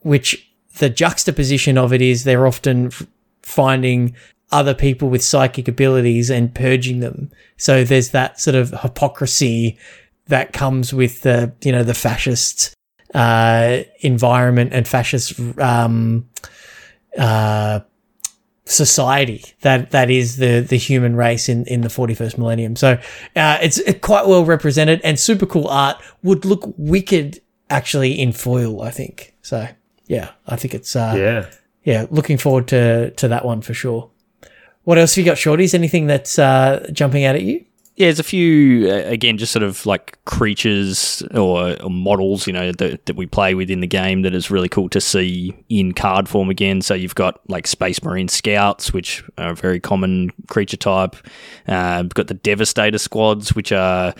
[0.00, 0.48] which
[0.78, 3.06] the juxtaposition of it is they're often f-
[3.42, 4.14] finding
[4.52, 7.30] other people with psychic abilities and purging them.
[7.56, 9.78] So there's that sort of hypocrisy
[10.26, 12.74] that comes with the, you know, the fascist
[13.14, 16.28] uh, environment and fascist um,
[17.16, 17.80] uh,
[18.66, 22.76] society that that is the the human race in in the 41st millennium.
[22.76, 22.98] So
[23.36, 25.96] uh, it's quite well represented and super cool art.
[26.22, 27.40] Would look wicked
[27.70, 29.34] actually in foil, I think.
[29.42, 29.68] So
[30.06, 31.50] yeah, I think it's uh, yeah.
[31.84, 34.10] yeah, looking forward to to that one for sure.
[34.84, 35.72] What else have you got, shorties?
[35.72, 37.64] Anything that's uh, jumping out at you?
[37.96, 42.52] Yeah, there's a few uh, again, just sort of like creatures or, or models, you
[42.52, 45.54] know, that, that we play with in the game that is really cool to see
[45.68, 46.82] in card form again.
[46.82, 51.14] So you've got like Space Marine Scouts, which are a very common creature type.
[51.68, 54.12] Uh, we've got the Devastator squads, which are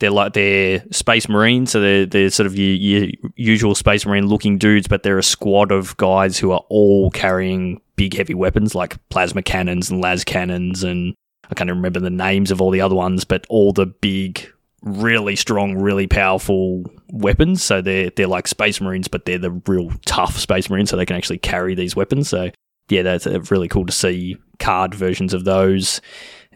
[0.00, 4.26] they're like they're Space Marines, so they're they're sort of your, your usual Space Marine
[4.26, 8.74] looking dudes, but they're a squad of guys who are all carrying big heavy weapons
[8.74, 11.14] like plasma cannons and las cannons and
[11.50, 14.46] I can't remember the names of all the other ones, but all the big,
[14.82, 17.62] really strong, really powerful weapons.
[17.62, 21.06] So they're they're like space marines, but they're the real tough space marines, so they
[21.06, 22.28] can actually carry these weapons.
[22.28, 22.50] So
[22.88, 26.00] yeah, that's uh, really cool to see card versions of those.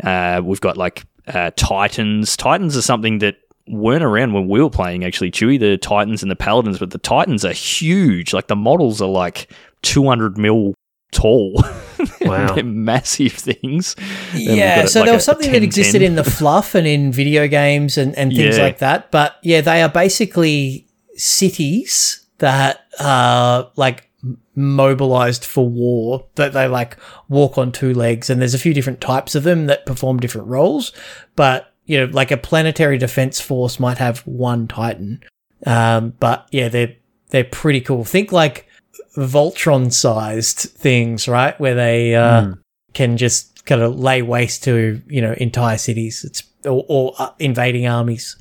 [0.03, 2.37] Uh, we've got like uh, Titans.
[2.37, 3.37] Titans are something that
[3.67, 6.99] weren't around when we were playing actually chewy the titans and the paladins but the
[6.99, 10.75] titans are huge like the models are like 200 mil
[11.15, 11.63] tall
[12.21, 12.55] Wow.
[12.55, 13.97] they're massive things
[14.35, 15.65] Yeah, so like, there was a something that 10-10.
[15.65, 18.63] existed in the fluff and in video games and, and things Yeah.
[18.63, 19.11] like that.
[19.11, 20.87] But yeah, they are basically
[21.17, 24.11] cities that are like
[24.55, 26.97] mobilized for war that they like
[27.29, 30.47] walk on two legs and there's a few different types of them that perform different
[30.49, 30.93] roles
[31.37, 35.23] but you know like a planetary defense force might have one titan
[35.67, 36.95] um, but yeah they're
[37.31, 38.67] they're pretty cool think like
[39.17, 41.59] voltron sized things right?
[41.61, 42.55] Where they uh,
[42.95, 46.25] can just kind of lay waste to you know entire cities.
[46.25, 48.37] It's or, or uh, invading armies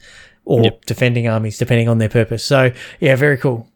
[0.45, 0.85] or Yep.
[0.85, 2.43] defending armies depending on their purpose.
[2.43, 3.67] So yeah very cool.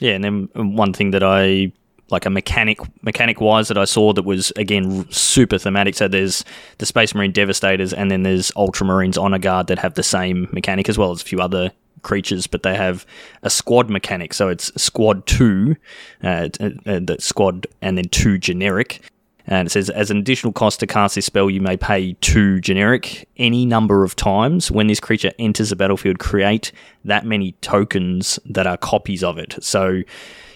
[0.00, 1.72] Yeah, and then one thing that I
[2.10, 5.94] like a mechanic mechanic wise that I saw that was again super thematic.
[5.94, 6.44] So there's
[6.78, 10.88] the Space Marine Devastators, and then there's Ultramarines Honor Guard that have the same mechanic
[10.88, 11.70] as well as a few other
[12.02, 13.06] creatures, but they have
[13.42, 14.34] a squad mechanic.
[14.34, 15.76] So it's squad two,
[16.22, 16.70] uh, uh,
[17.00, 19.02] the squad, and then two generic.
[19.46, 22.60] And it says, as an additional cost to cast this spell, you may pay two
[22.60, 24.70] generic any number of times.
[24.70, 26.70] When this creature enters the battlefield, create
[27.04, 29.56] that many tokens that are copies of it.
[29.60, 30.02] So,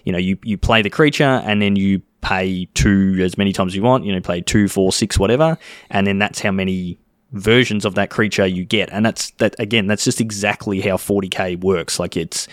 [0.05, 3.73] you know, you, you play the creature and then you pay two as many times
[3.73, 4.05] as you want.
[4.05, 5.59] You know, play two, four, six, whatever.
[5.91, 6.99] And then that's how many
[7.35, 8.89] versions of that creature you get.
[8.91, 11.99] And that's that again, that's just exactly how 40k works.
[11.99, 12.49] Like it's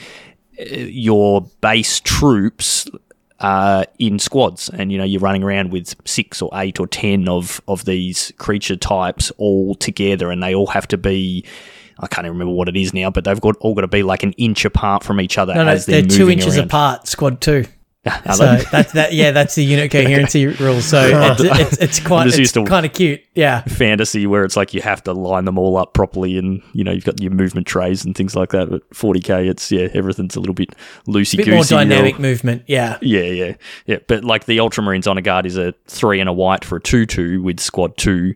[0.60, 2.90] uh, your base troops
[3.40, 7.28] uh, in squads, and you know you're running around with six or eight or ten
[7.28, 11.46] of of these creature types all together, and they all have to be.
[12.00, 14.02] I can't even remember what it is now, but they've got all got to be
[14.02, 16.66] like an inch apart from each other no no they're, two inches around.
[16.66, 17.64] apart squad two
[18.36, 22.52] So that's that yeah that's the unit coherency rule so it's, it's, it's quite it's
[22.66, 25.94] kind of cute yeah fantasy where it's like you have to line them all up
[25.94, 29.48] properly and you know you've got your movement trays and things like that but 40k
[29.48, 30.74] it's yeah everything's a little bit
[31.08, 33.98] loosey bit goosey more dynamic movement yeah Yeah, yeah, yeah.
[34.08, 37.42] But like the Ultramarines Honor Guard is a three and a white for a two-two
[37.44, 38.34] with squad two,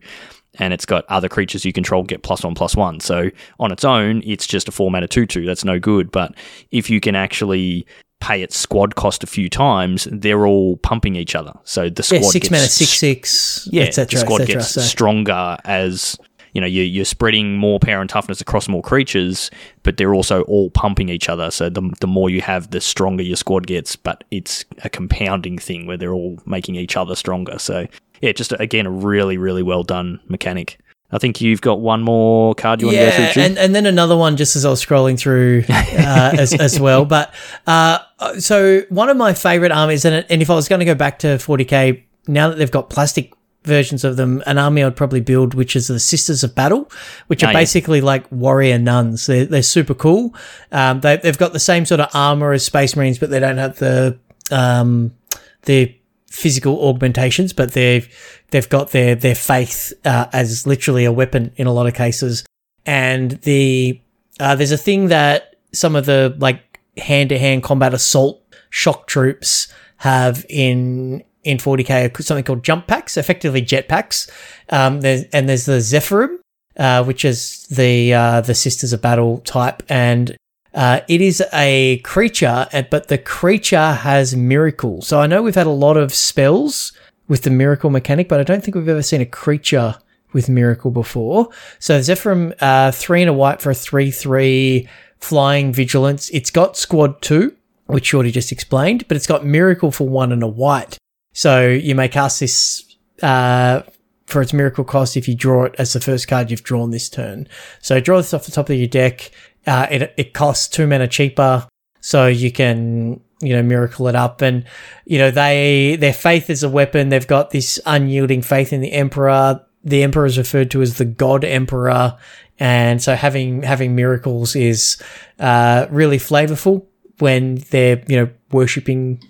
[0.59, 2.99] and it's got other creatures you control get plus one plus one.
[2.99, 5.45] So on its own, it's just a format of two-two.
[5.45, 6.11] That's no good.
[6.11, 6.35] But
[6.71, 7.85] if you can actually
[8.19, 11.53] pay its squad cost a few times, they're all pumping each other.
[11.63, 14.71] So the squad yeah six gets mana six six yeah, etc the squad etc gets
[14.71, 16.17] so stronger as
[16.53, 19.51] you know you're, you're spreading more power and toughness across more creatures,
[19.83, 21.51] but they're also all pumping each other.
[21.51, 23.95] So the the more you have, the stronger your squad gets.
[23.97, 27.59] But it's a compounding thing where they're all making each other stronger.
[27.59, 27.87] So
[28.21, 30.79] yeah, just again a really really well done mechanic.
[31.15, 33.27] I think you've got one more card you want to go through.
[33.31, 33.39] Stu?
[33.41, 37.05] and, and then another one just as I was scrolling through uh, as, as well.
[37.05, 37.33] But
[37.65, 37.99] uh,
[38.37, 41.19] so one of my favorite armies, and, and if I was going to go back
[41.19, 45.53] to 40k, now that they've got plastic versions of them, an army I'd probably build,
[45.55, 46.91] which is the Sisters of Battle,
[47.27, 47.57] which are Oh, yeah.
[47.59, 49.25] basically like warrior nuns.
[49.25, 50.35] They're, they're super cool.
[50.71, 53.57] Um, they, they've got the same sort of armor as Space Marines, but they don't
[53.57, 54.19] have the
[54.51, 55.15] um,
[55.63, 55.95] the
[56.29, 58.07] physical augmentations, but they've
[58.55, 62.45] they've got their their faith uh, as literally a weapon in a lot of cases.
[62.85, 63.99] And the
[64.39, 69.07] uh, there's a thing that some of the like hand to hand combat assault shock
[69.07, 74.31] troops have in in 40k something called jump packs, effectively jet packs.
[74.69, 76.37] Um, there's, and there's the Zephyrim,
[76.77, 80.37] uh, which is the uh, the Sisters of Battle type, and
[80.73, 85.01] uh, it is a creature, uh, but the creature has miracle.
[85.01, 86.93] So I know we've had a lot of spells
[87.27, 89.95] with the miracle mechanic, but I don't think we've ever seen a creature
[90.33, 91.49] with miracle before.
[91.79, 94.87] So Zephyrim, uh, three and a white for a three-three
[95.19, 96.29] flying vigilance.
[96.29, 97.55] It's got squad two,
[97.85, 100.97] which Shorty just explained, but it's got miracle for one and a white.
[101.33, 103.81] So you may cast this uh,
[104.25, 107.09] for its miracle cost if you draw it as the first card you've drawn this
[107.09, 107.47] turn.
[107.81, 109.31] So draw this off the top of your deck.
[109.65, 111.67] Uh, it, it costs two mana cheaper,
[112.01, 114.65] so you can you know miracle it up, and
[115.05, 117.09] you know they their faith is a weapon.
[117.09, 119.61] They've got this unyielding faith in the emperor.
[119.83, 122.17] The emperor is referred to as the god emperor,
[122.59, 125.01] and so having having miracles is
[125.39, 126.85] uh, really flavorful
[127.19, 129.21] when they're you know worshiping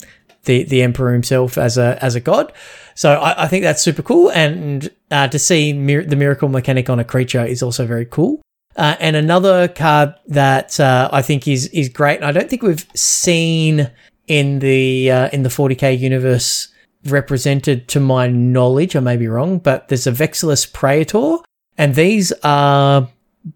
[0.45, 2.53] the the emperor himself as a as a god.
[2.93, 6.89] So I, I think that's super cool, and uh, to see mir- the miracle mechanic
[6.89, 8.41] on a creature is also very cool.
[8.75, 12.61] Uh, and another card that uh, I think is is great, and I don't think
[12.61, 13.89] we've seen
[14.27, 16.67] in the uh, in the 40k universe
[17.05, 18.95] represented to my knowledge.
[18.95, 21.37] I may be wrong, but there's a Vexillus Praetor,
[21.77, 23.07] and these are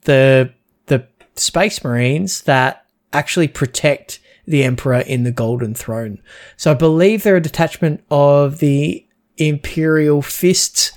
[0.03, 0.53] the
[0.85, 1.05] the
[1.35, 6.21] Space Marines that actually protect the Emperor in the Golden Throne.
[6.57, 9.05] So I believe they're a detachment of the
[9.37, 10.91] Imperial Fist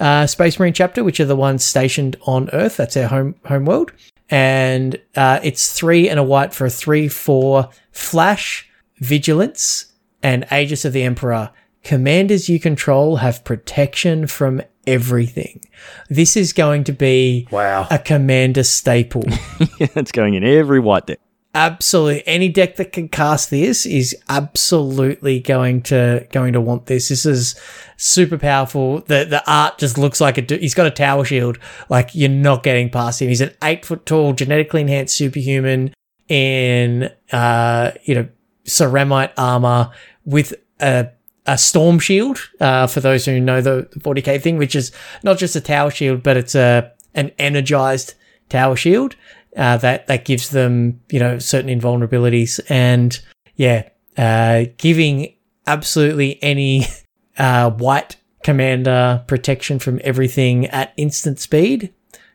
[0.00, 2.76] uh, Space Marine chapter, which are the ones stationed on Earth.
[2.76, 3.92] That's their home home world,
[4.30, 8.68] and uh, it's three and a white for a three four flash
[8.98, 9.86] vigilance
[10.22, 11.50] and Aegis of the Emperor.
[11.82, 15.60] Commanders you control have protection from everything.
[16.08, 17.86] This is going to be Wow.
[17.90, 19.24] a commander staple.
[19.78, 21.20] it's going in every white deck.
[21.54, 27.08] Absolutely any deck that can cast this is absolutely going to going to want this.
[27.08, 27.54] This is
[27.96, 29.00] super powerful.
[29.00, 31.58] The the art just looks like du- he's got a tower shield.
[31.88, 33.28] Like you're not getting past him.
[33.28, 35.94] He's an eight foot tall, genetically enhanced superhuman
[36.28, 38.28] in uh you know
[38.64, 39.90] ceramite armor
[40.24, 41.08] with a
[41.46, 42.38] a storm shield.
[42.58, 44.92] Uh, for those who know the 40k thing, which is
[45.22, 48.14] not just a tower shield, but it's a an energized
[48.48, 49.16] tower shield
[49.56, 53.20] uh, that that gives them you know certain invulnerabilities and
[53.56, 55.34] yeah uh, giving
[55.66, 56.86] absolutely any
[57.38, 61.92] uh, white commander protection from everything at instant speed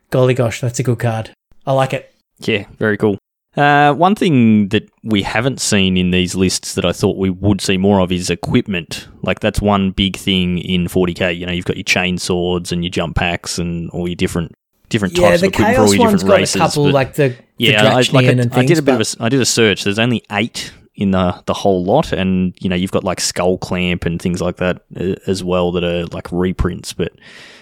[0.10, 1.32] golly gosh that's a good card
[1.68, 3.18] i like it Yeah, very cool.
[3.56, 7.62] Uh, one thing that we haven't seen in these lists that I thought we would
[7.62, 9.08] see more of is equipment.
[9.22, 11.38] Like that's one big thing in 40k.
[11.38, 14.54] You know, you've got your chain swords and your jump packs and all your different
[14.90, 16.56] different yeah types the of equipment for all your one's different got races.
[16.56, 18.96] a couple but- like the yeah, the I, like I, and I did a bit
[18.96, 19.84] of a, I did a search.
[19.84, 23.58] There's only eight in the the whole lot, and you know you've got like skull
[23.58, 26.94] clamp and things like that uh, as well that are like reprints.
[26.94, 27.14] But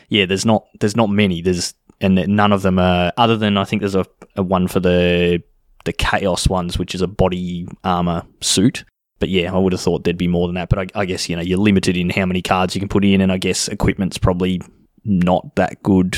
[0.09, 1.41] yeah, there's not there's not many.
[1.41, 4.05] There's and none of them are other than I think there's a,
[4.35, 5.41] a one for the
[5.85, 8.85] the chaos ones, which is a body armor suit.
[9.19, 10.69] But yeah, I would have thought there'd be more than that.
[10.69, 13.03] But I, I guess you know you're limited in how many cards you can put
[13.03, 14.61] in, and I guess equipment's probably
[15.03, 16.17] not that good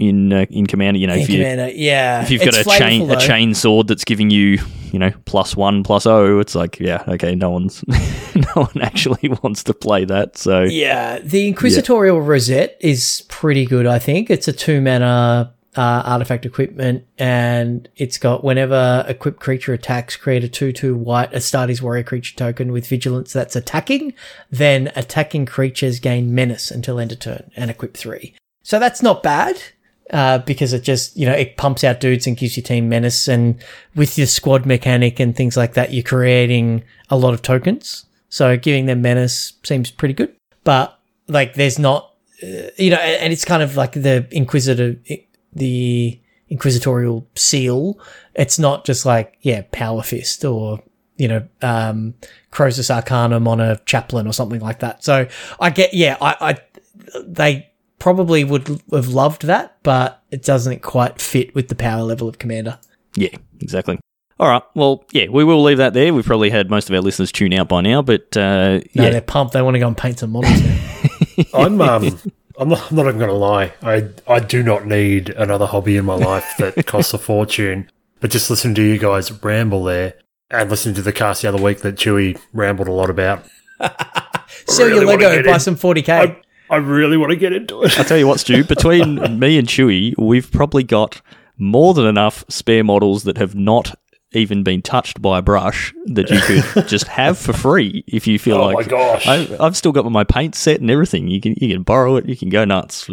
[0.00, 0.98] in uh, in commander.
[0.98, 3.14] You know, Yeah, if you Commander, yeah if you've got It's a chain flavorful, a
[3.14, 3.26] though.
[3.26, 4.58] chain sword that's giving you
[4.92, 7.84] you know plus one plus oh it's like yeah okay no one's
[8.34, 13.86] no one actually wants to play that so Yeah, the Inquisitorial Rosette is pretty good,
[13.86, 14.30] I think.
[14.30, 20.42] It's a two mana uh, artifact equipment, and it's got whenever equipped creature attacks, create
[20.42, 24.12] a 2 2 white Astartes warrior creature token with vigilance that's attacking.
[24.50, 28.34] Then attacking creatures gain menace until end of turn and equip 3.
[28.64, 29.62] So that's not bad.
[30.12, 33.28] Uh, because it just, you know, it pumps out dudes and gives your team menace.
[33.28, 33.62] And
[33.94, 38.06] with your squad mechanic and things like that, you're creating a lot of tokens.
[38.28, 40.34] So giving them menace seems pretty good
[40.64, 40.98] but
[41.28, 44.96] like there's not uh, you know and, it's kind of like the inquisitor
[45.52, 47.98] the inquisitorial seal
[48.34, 50.82] it's not just like yeah power fist or
[51.16, 52.14] you know um
[52.50, 55.26] Crozius Arcanum on a chaplain or something like that so
[55.60, 56.58] i get yeah i i
[57.24, 57.69] they
[58.00, 62.38] probably would have loved that but it doesn't quite fit with the power level of
[62.38, 62.78] commander
[63.14, 63.98] yeah exactly
[64.40, 67.00] all right well yeah we will leave that there we've probably had most of our
[67.02, 69.86] listeners tune out by now but uh no yeah they're pumped they want to go
[69.86, 70.78] and paint some models now.
[71.54, 72.18] I'm um
[72.58, 73.72] I'm not, I'm not even going to lie.
[73.82, 77.90] I I do not need another hobby in my life that costs a fortune.
[78.20, 80.14] But just listen to you guys ramble there,
[80.50, 83.46] and listen to the cast the other week that Chewy rambled a lot about.
[84.66, 85.60] sell really your lego get buy in.
[85.60, 86.40] some 40k I,
[86.70, 87.98] I really want to get into it.
[87.98, 91.20] i'll tell you what stu between me and chewy we've probably got
[91.58, 93.94] more than enough spare models that have not
[94.32, 98.38] even been touched by a brush that you could just have for free if you
[98.38, 99.26] feel Oh like Oh my gosh.
[99.26, 101.26] I, I've still got my paint set and everything.
[101.28, 102.26] You can you can borrow it.
[102.26, 103.10] You can go nuts.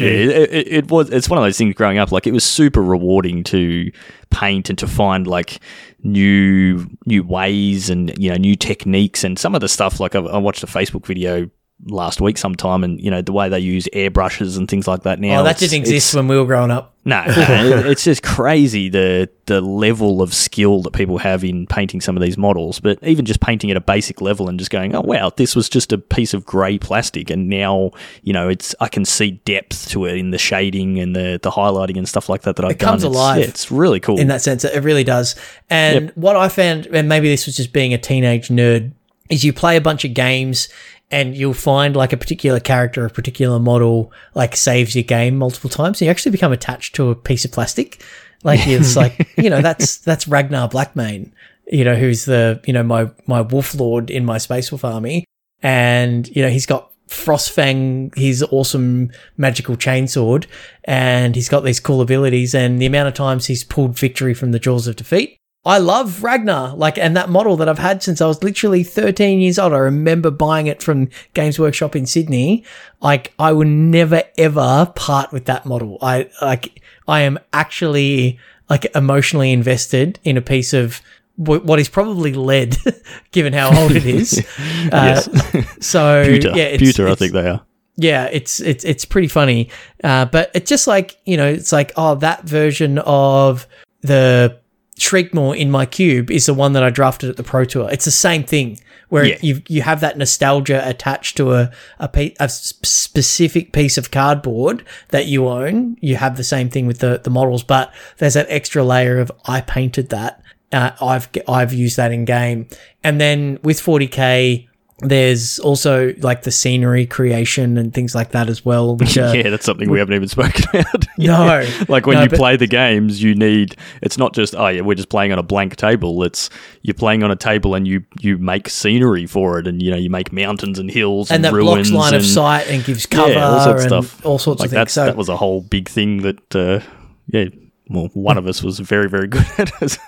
[0.00, 1.10] Yeah, it, it, it was.
[1.10, 1.74] It's one of those things.
[1.74, 3.92] Growing up, like it was super rewarding to
[4.30, 5.60] paint and to find like
[6.02, 10.00] new new ways and you know new techniques and some of the stuff.
[10.00, 11.50] Like I, I watched a Facebook video
[11.86, 15.20] last week sometime, and you know the way they use airbrushes and things like that
[15.20, 15.40] now.
[15.40, 17.34] oh that didn't exist when we were growing up no, no,
[17.80, 22.16] it- it's just crazy the the level of skill that people have in painting some
[22.16, 22.80] of these models.
[22.80, 25.68] But even just painting at a basic level and just going, oh wow, this was
[25.68, 27.90] just a piece of grey plastic, and now
[28.22, 31.50] you know it's I can see depth to it in the shading and the the
[31.50, 33.10] highlighting and stuff like that that I've It comes done.
[33.12, 34.18] It's- alive yeah, It's, really cool.
[34.18, 34.64] in that sense.
[34.64, 35.36] It really does.
[35.68, 38.92] And what I found, and maybe this was just being a teenage nerd,
[39.28, 40.68] is you play a bunch of games
[41.10, 45.70] and you'll find like a particular character, a particular model, like saves your game multiple
[45.70, 46.00] times.
[46.00, 48.02] And you actually become attached to a piece of plastic.
[48.42, 51.32] Like it's like, you know, that's, that's Ragnar Blackmane,
[51.70, 55.24] you know, who's the, you know, my, my wolf lord in my Space Wolf army.
[55.62, 60.46] And, you know, he's got Frostfang, his awesome magical chainsword,
[60.84, 62.54] and he's got these cool abilities.
[62.54, 66.22] And the amount of times he's pulled victory from the jaws of defeat, I love
[66.22, 69.72] Ragnar, like, and that model that I've had since I was literally 13 years old.
[69.72, 72.64] I remember buying it from Games Workshop in Sydney.
[73.00, 75.96] Like, I would never ever part with that model.
[76.02, 78.38] I, like, I am actually,
[78.68, 81.00] like, emotionally invested in a piece of
[81.36, 82.76] wh- what is probably lead,
[83.32, 84.44] given how old it is.
[84.92, 85.66] Uh, yes.
[85.80, 86.50] So Pewter.
[86.54, 87.62] yeah, it's, Pewter, I think they are.
[87.96, 89.70] yeah, it's it's it's pretty funny.
[90.04, 93.66] Uh, but it's just like you know, it's like oh, that version of
[94.02, 94.60] the
[94.98, 97.88] Shriekmaw in my cube is the one that I drafted at the Pro Tour.
[97.90, 98.78] It's the same thing
[99.08, 99.38] where Yeah.
[99.42, 104.84] you you have that nostalgia attached to a a, pe- a specific piece of cardboard
[105.08, 105.96] that you own.
[106.00, 109.30] You have the same thing with the the models, but there's that extra layer of
[109.46, 110.40] I painted that.
[110.72, 112.68] Uh, I've I've used that in game,
[113.02, 114.68] and then with 40k.
[115.08, 119.50] There's also like the scenery creation and things like that as well, which are yeah,
[119.50, 121.04] that's something we haven't even spoken about.
[121.16, 121.60] No.
[121.60, 121.84] Yeah.
[121.88, 123.76] like when No, you but- play the games, you need.
[124.02, 126.22] It's not just oh yeah, we're just playing on a blank table.
[126.24, 126.50] It's
[126.82, 129.96] you're playing on a table and you you make scenery for it, and you know
[129.96, 133.06] you make mountains and hills and, and that ruins blocks line of sight and gives
[133.06, 134.26] cover yeah, all sorts and stuff.
[134.26, 134.92] all sorts like of things.
[134.92, 136.80] So that was a whole big thing that uh,
[137.28, 137.44] yeah,
[137.88, 139.98] well, one of us was very very good at,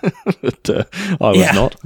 [0.42, 0.84] but uh,
[1.20, 1.52] I was Yeah.
[1.52, 1.76] not.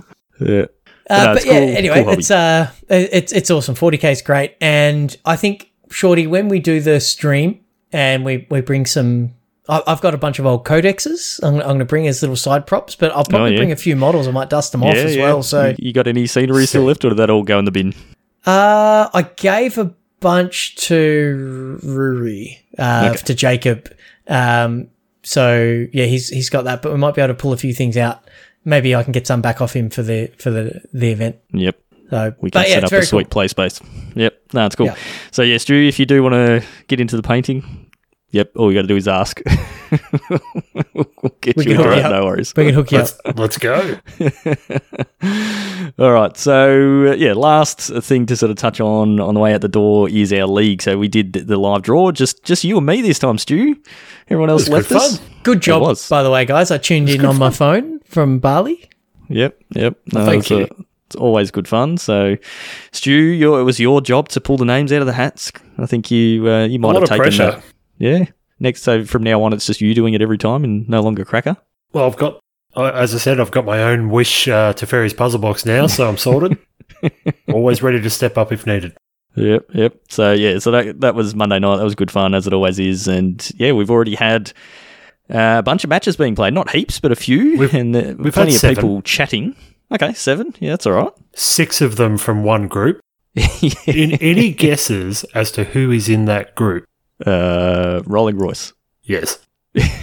[0.40, 0.64] Yeah.
[1.11, 3.74] Uh, no, but it's yeah, cool- anyway, cool it's uh, it's it's awesome.
[3.74, 7.61] Forty k is great, and I think Shorty, when we do the stream
[7.92, 9.34] and we we bring some,
[9.68, 11.40] I, I've got a bunch of old codexes.
[11.42, 13.58] I'm, I'm going to bring as little side props, but I'll probably yeah.
[13.58, 14.28] bring a few models.
[14.28, 15.24] I might dust them off as yeah.
[15.24, 15.42] well.
[15.42, 17.72] So, you, you got any scenery still left, or did that all go in the
[17.72, 17.92] bin?
[18.46, 23.22] uh, I gave a bunch to Ruri, uh, Okay.
[23.24, 23.92] to Jacob.
[24.28, 24.90] Um,
[25.22, 27.74] so yeah, he's he's got that, but we might be able to pull a few
[27.74, 28.22] things out.
[28.64, 31.36] Maybe I can get some back off him for the for the the event.
[31.52, 31.78] Yep.
[32.11, 33.30] So We can yeah, set up a sweet cool.
[33.30, 33.80] play space.
[34.16, 34.40] Yep.
[34.52, 34.86] No, it's cool.
[34.86, 34.96] Yeah.
[35.30, 37.89] So yeah, Stu, if you do want to get into the painting,
[38.31, 39.41] yep, all you got to do is ask.
[40.95, 42.11] we'll get We you can into hook it, you up.
[42.12, 42.53] no worries.
[42.57, 43.11] We can hook you up.
[43.24, 43.99] Let's, let's go.
[45.99, 46.37] All right.
[46.37, 49.68] So uh, yeah, last thing to sort of touch on on the way out the
[49.68, 50.83] door is our league.
[50.83, 53.76] So we did the live draw, just just you and me this time, Stu.
[54.28, 55.18] Everyone else left good us.
[55.18, 55.26] fun.
[55.43, 56.09] Good job, was.
[56.09, 56.70] by the way, guys.
[56.70, 58.89] I tuned in on my phone from Bali.
[59.28, 59.99] Yep, yep.
[60.12, 60.68] No, thank it's, you.
[61.07, 61.97] it's always good fun.
[61.99, 62.37] So,
[62.93, 65.53] Stu, your, it was your job to pull the names out of the hats.
[65.78, 67.51] I think you uh, you A might lot have of taken pressure.
[67.53, 67.64] that.
[68.01, 68.24] Yeah.
[68.59, 71.24] Next, so from now on, it's just you doing it every time and no longer
[71.24, 71.57] Cracker.
[71.92, 72.40] Well, I've got,
[72.76, 76.09] as I said, I've got my own wish uh, to Fairy's puzzle box now, so
[76.09, 76.59] I'm sorted.
[77.53, 78.96] Always ready to step up if needed.
[79.36, 79.94] Yep, yep.
[80.09, 81.76] So yeah, so that that was Monday night.
[81.76, 84.53] That was good fun as it always is, and yeah, we've already had
[85.32, 86.53] uh, a bunch of matches being played.
[86.53, 89.55] Not heaps, but a few, We've- and uh, we've plenty had of people chatting.
[89.92, 90.53] Okay, seven.
[90.59, 91.12] Yeah, that's all right.
[91.34, 93.01] Six of them from one group.
[93.34, 93.48] Yeah.
[93.86, 96.84] In any guesses as to who is in that group?
[97.27, 98.73] Uh, Rolling Royce.
[99.03, 99.39] Yes.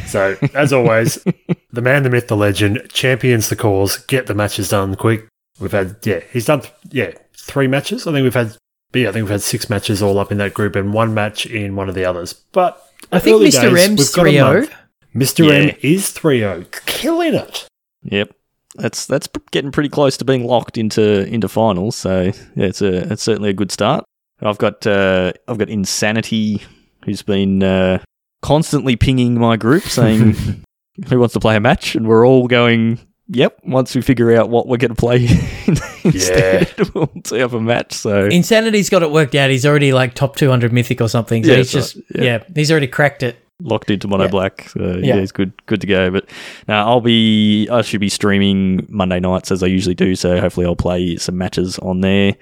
[0.06, 1.16] So, as always,
[1.72, 5.28] the man, the myth, the legend champions the cause, get the matches done quick.
[5.60, 6.62] We've had, yeah, he's done,
[6.92, 8.08] yeah, three matches.
[8.08, 8.56] I think we've had,
[8.94, 11.46] yeah, I think we've had six matches all up in that group and one match
[11.46, 12.34] in one of the others.
[12.34, 13.74] But I think Mr.
[13.74, 14.74] days, M's we've got a 3 month.
[15.16, 15.48] Mr.
[15.48, 15.72] Yeah.
[15.72, 16.66] M is 3 0.
[16.86, 17.68] Killing it.
[18.04, 18.34] Yep.
[18.76, 21.96] That's that's getting pretty close to being locked into into finals.
[21.96, 24.06] So yeah, it's a it's certainly a good start.
[24.40, 26.62] I've got uh, I've got insanity
[27.08, 27.98] who's been uh,
[28.44, 30.36] constantly pinging my group saying
[31.10, 33.00] who wants to play a match, and we're all going.
[33.30, 33.60] Yep.
[33.66, 35.26] Once we figure out what we're going to play
[36.06, 37.92] instead, we'll tee up a match.
[37.94, 39.50] So Insanity's got it worked out.
[39.50, 41.44] He's already like top 200 mythic or something.
[41.44, 42.06] So Yeah, he's just, right.
[42.16, 42.24] yeah.
[42.24, 42.44] Yeah.
[42.56, 43.38] he's already cracked it.
[43.62, 44.30] locked into mono Yeah.
[44.30, 44.70] black.
[44.70, 45.16] So yeah.
[45.16, 45.22] Yeah.
[45.22, 46.10] it's good, good to go.
[46.10, 46.30] But
[46.70, 50.16] now I'll be, I should be streaming Monday nights as I usually do.
[50.16, 52.34] So hopefully I'll play some matches on there.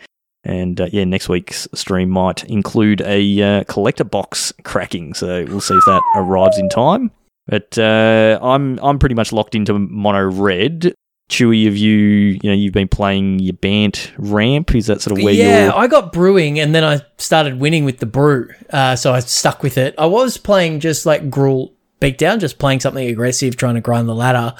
[0.46, 5.16] And uh, yeah, next week's stream might include a uh, collector box cracking.
[5.16, 7.12] So we'll see if that arrives in time.
[7.48, 10.94] But uh, I'm I'm pretty much locked into mono red.
[11.30, 14.76] Chewy, have you you know you've been playing your Bant ramp?
[14.76, 15.76] Is that sort of where yeah, you're?
[15.76, 18.50] I got brewing and then I started winning with the brew.
[18.70, 19.96] Uh, so I stuck with it.
[19.98, 21.75] I was playing just like Gruul
[22.06, 24.54] Beatdown, just playing something aggressive, trying to grind the ladder.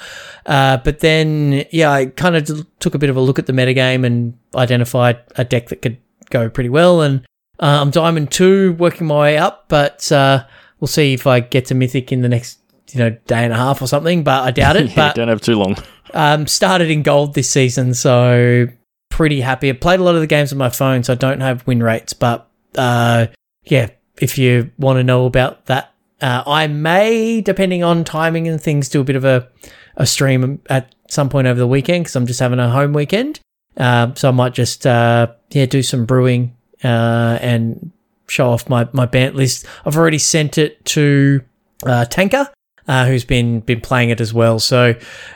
[0.44, 3.52] Uh, but then, yeah, I kind of took a bit of a look at the
[3.52, 5.98] metagame and identified a deck that could
[6.30, 7.02] go pretty well.
[7.02, 7.20] And
[7.60, 10.44] uh, I'm Diamond 2, working my way up, but uh,
[10.80, 12.58] we'll see if I get to Mythic in the next,
[12.92, 14.88] you know, day and a half or something, but I doubt it.
[14.96, 15.76] Yeah, but don't have too long.
[16.14, 18.66] um, started in gold this season, so
[19.10, 19.70] pretty happy.
[19.70, 21.82] I played a lot of the games on my phone, so I don't have win
[21.82, 22.12] rates.
[22.12, 23.28] But uh,
[23.64, 23.90] yeah,
[24.20, 28.88] if you want to know about that, uh, I may, depending on timing and things,
[28.88, 29.48] do a bit of a,
[29.96, 33.40] a stream at some point over the weekend because I'm just having a home weekend.
[33.76, 37.92] Um, so I might just uh, yeah do some brewing uh, and
[38.28, 39.66] show off my my Bant list.
[39.84, 41.42] I've already sent it to
[41.84, 42.50] uh, Tanker,
[42.88, 44.58] uh, who's been been playing it as well.
[44.58, 44.94] So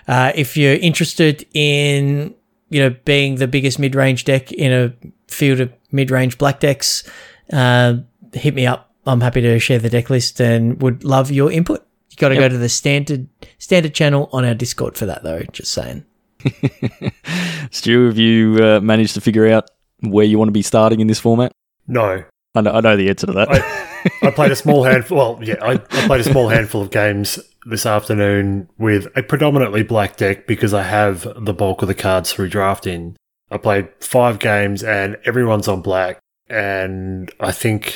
[0.08, 2.34] uh, if you're interested in
[2.70, 4.94] you know being the biggest mid range deck in a
[5.28, 7.08] field of mid range black decks,
[7.52, 7.96] uh,
[8.32, 8.89] hit me up.
[9.10, 11.86] I'm happy to share the deck list and would love your input.
[12.10, 12.42] You got to Yep.
[12.42, 15.42] go to the standard standard channel on our Discord for that though.
[15.52, 16.04] Just saying.
[17.70, 21.06] Stu, have you uh, managed to figure out where you want to be starting in
[21.06, 21.52] this format?
[21.86, 22.24] No.
[22.54, 23.48] I know, I know the answer to that.
[23.50, 25.16] I, I played a small handful.
[25.16, 29.82] Well, yeah, I, I played a small handful of games this afternoon with a predominantly
[29.82, 33.16] black deck because I have the bulk of the cards through drafting.
[33.50, 36.18] I played five games and everyone's on black.
[36.48, 37.94] And I think,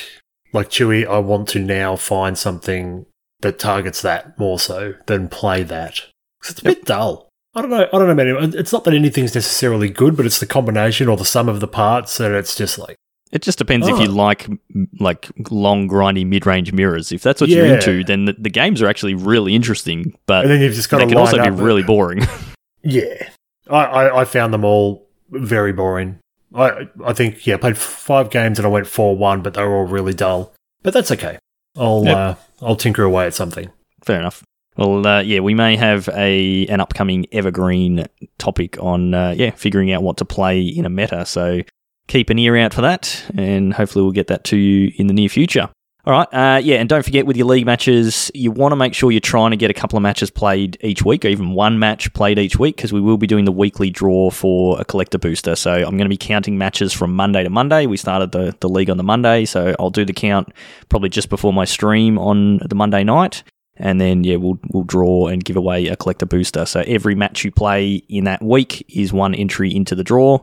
[0.55, 3.05] like Chewy, I want to now find something
[3.41, 6.01] that targets that more so than play that.
[6.49, 7.29] It's a bit dull.
[7.55, 7.87] I don't know.
[7.93, 8.55] I don't know, man.
[8.55, 11.69] It's not that anything's necessarily good, but it's the combination or the sum of the
[11.69, 12.97] parts, and it's just like,
[13.33, 14.01] It just depends if Oh.
[14.03, 14.49] you like
[14.99, 17.13] like long, grindy mid-range mirrors.
[17.13, 20.17] If that's what you're into, then the, the games are actually really interesting.
[20.27, 22.21] But and then you've just got they to can also be really boring.
[22.87, 23.29] Yeah,
[23.71, 26.19] I, I, I found them all very boring.
[26.55, 29.63] I I think yeah, I played five games and I went four one, but they
[29.63, 30.55] were all really dull.
[30.83, 31.39] But that's okay.
[31.77, 32.17] I'll Yep.
[32.17, 33.71] uh, I'll tinker away at something.
[34.05, 34.43] Fair enough.
[34.77, 38.07] Well, uh, yeah, we may have a an upcoming evergreen
[38.39, 41.25] topic on uh, yeah figuring out what to play in a meta.
[41.27, 41.61] So
[42.09, 45.15] keep an ear out for that, and hopefully we'll get that to you in the
[45.15, 45.71] near future.
[46.07, 48.93] All right, uh, yeah, and don't forget with your league matches, you want to make
[48.93, 51.79] sure you're trying to get a couple of matches played each week, or even one
[51.79, 55.17] match played each week, because we will be doing the weekly draw for a collector
[55.17, 55.57] booster.
[55.57, 57.87] So I'm going to be counting matches from Monday to Monday.
[57.87, 60.53] We started the the league on the Monday, so I'll do the count
[60.91, 63.43] probably just before my stream on the Monday night
[63.77, 66.65] and then yeah, we'll we'll draw and give away a collector booster.
[66.65, 70.41] So every match you play in that week is one entry into the draw,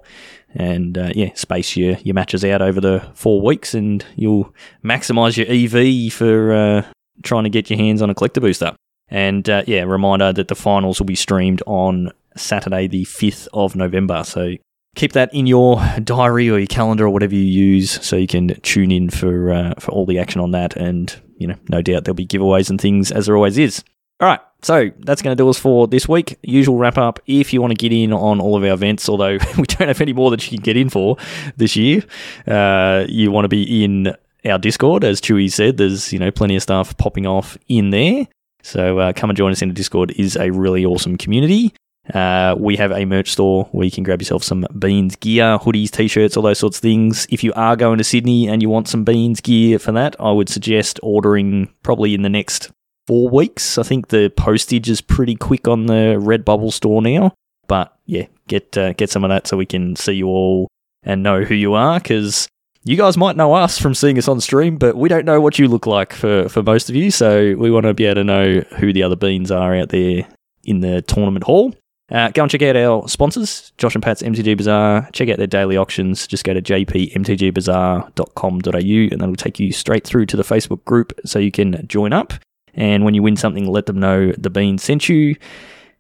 [0.54, 4.54] and uh, yeah, space your your matches out over the four weeks, and you'll
[4.84, 6.86] maximise your EV for uh,
[7.24, 8.76] trying to get your hands on a collector booster.
[9.08, 13.76] And uh, yeah, reminder that the finals will be streamed on Saturday, the fifth of
[13.76, 14.24] November.
[14.24, 14.56] So
[14.96, 18.60] keep that in your diary or your calendar or whatever you use, so you can
[18.62, 20.76] tune in for uh, for all the action on that.
[20.76, 23.84] And you know, no doubt there'll be giveaways and things as there always is.
[24.20, 26.38] All right, so that's going to do us for this week.
[26.44, 27.20] Usual wrap up.
[27.26, 30.02] If you want to get in on all of our events, although we don't have
[30.02, 31.18] any more that you can get in for
[31.58, 32.04] this year,
[32.46, 34.16] uh, you want to be in
[34.46, 35.78] our Discord, as Chewy said.
[35.78, 38.28] There's you know plenty of stuff popping off in there.
[38.64, 40.12] So uh, come and join us in the Discord.
[40.12, 41.74] is a really awesome community.
[42.14, 45.92] Uh, we have a merch store where you can grab yourself some Beans gear, hoodies,
[45.92, 47.26] t-shirts, all those sorts of things.
[47.30, 50.32] If you are going to Sydney and you want some Beans gear for that, I
[50.32, 52.72] would suggest ordering probably in the next
[53.08, 53.78] four weeks.
[53.78, 57.34] I think the postage is pretty quick on the Redbubble store now.
[57.68, 60.68] But yeah, get uh, get some of that so we can see you all
[61.04, 62.50] and know who you are because
[62.84, 65.60] you guys might know us from seeing us on stream, but we don't know what
[65.60, 67.12] you look like for, for most of you.
[67.12, 70.28] So we want to be able to know who the other beans are out there
[70.64, 71.74] in the tournament hall.
[72.12, 75.08] Uh, go and check out our sponsors, Josh and Pat's MTG Bazaar.
[75.14, 76.28] Check out their daily auctions.
[76.28, 81.40] Just go to jpmtgbazaar.com.au and that'll take you straight through to the Facebook group so
[81.40, 82.34] you can join up.
[82.74, 85.38] And when you win something, let them know the bean sent you.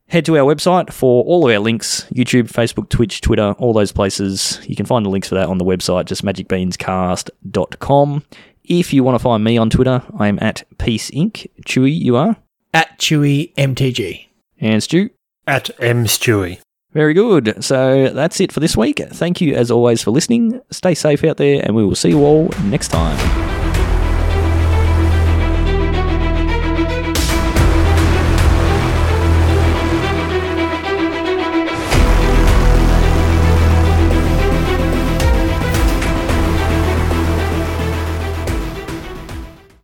[0.07, 3.93] Head to our website for all of our links YouTube, Facebook, Twitch, Twitter, all those
[3.93, 4.59] places.
[4.67, 8.23] You can find the links for that on the website, just magicbeanscast.com.
[8.65, 11.47] If you want to find me on Twitter, I am at Peace Inc.
[11.65, 12.35] Chewy, you are.
[12.73, 14.27] At Chewy MTG.
[14.59, 15.09] And Stu.
[15.51, 16.61] At M Stewie.
[16.93, 17.61] Very good.
[17.61, 19.01] So that's it for this week.
[19.09, 20.61] Thank you, as always, for listening.
[20.71, 23.50] Stay safe out there, and we will see you all next time.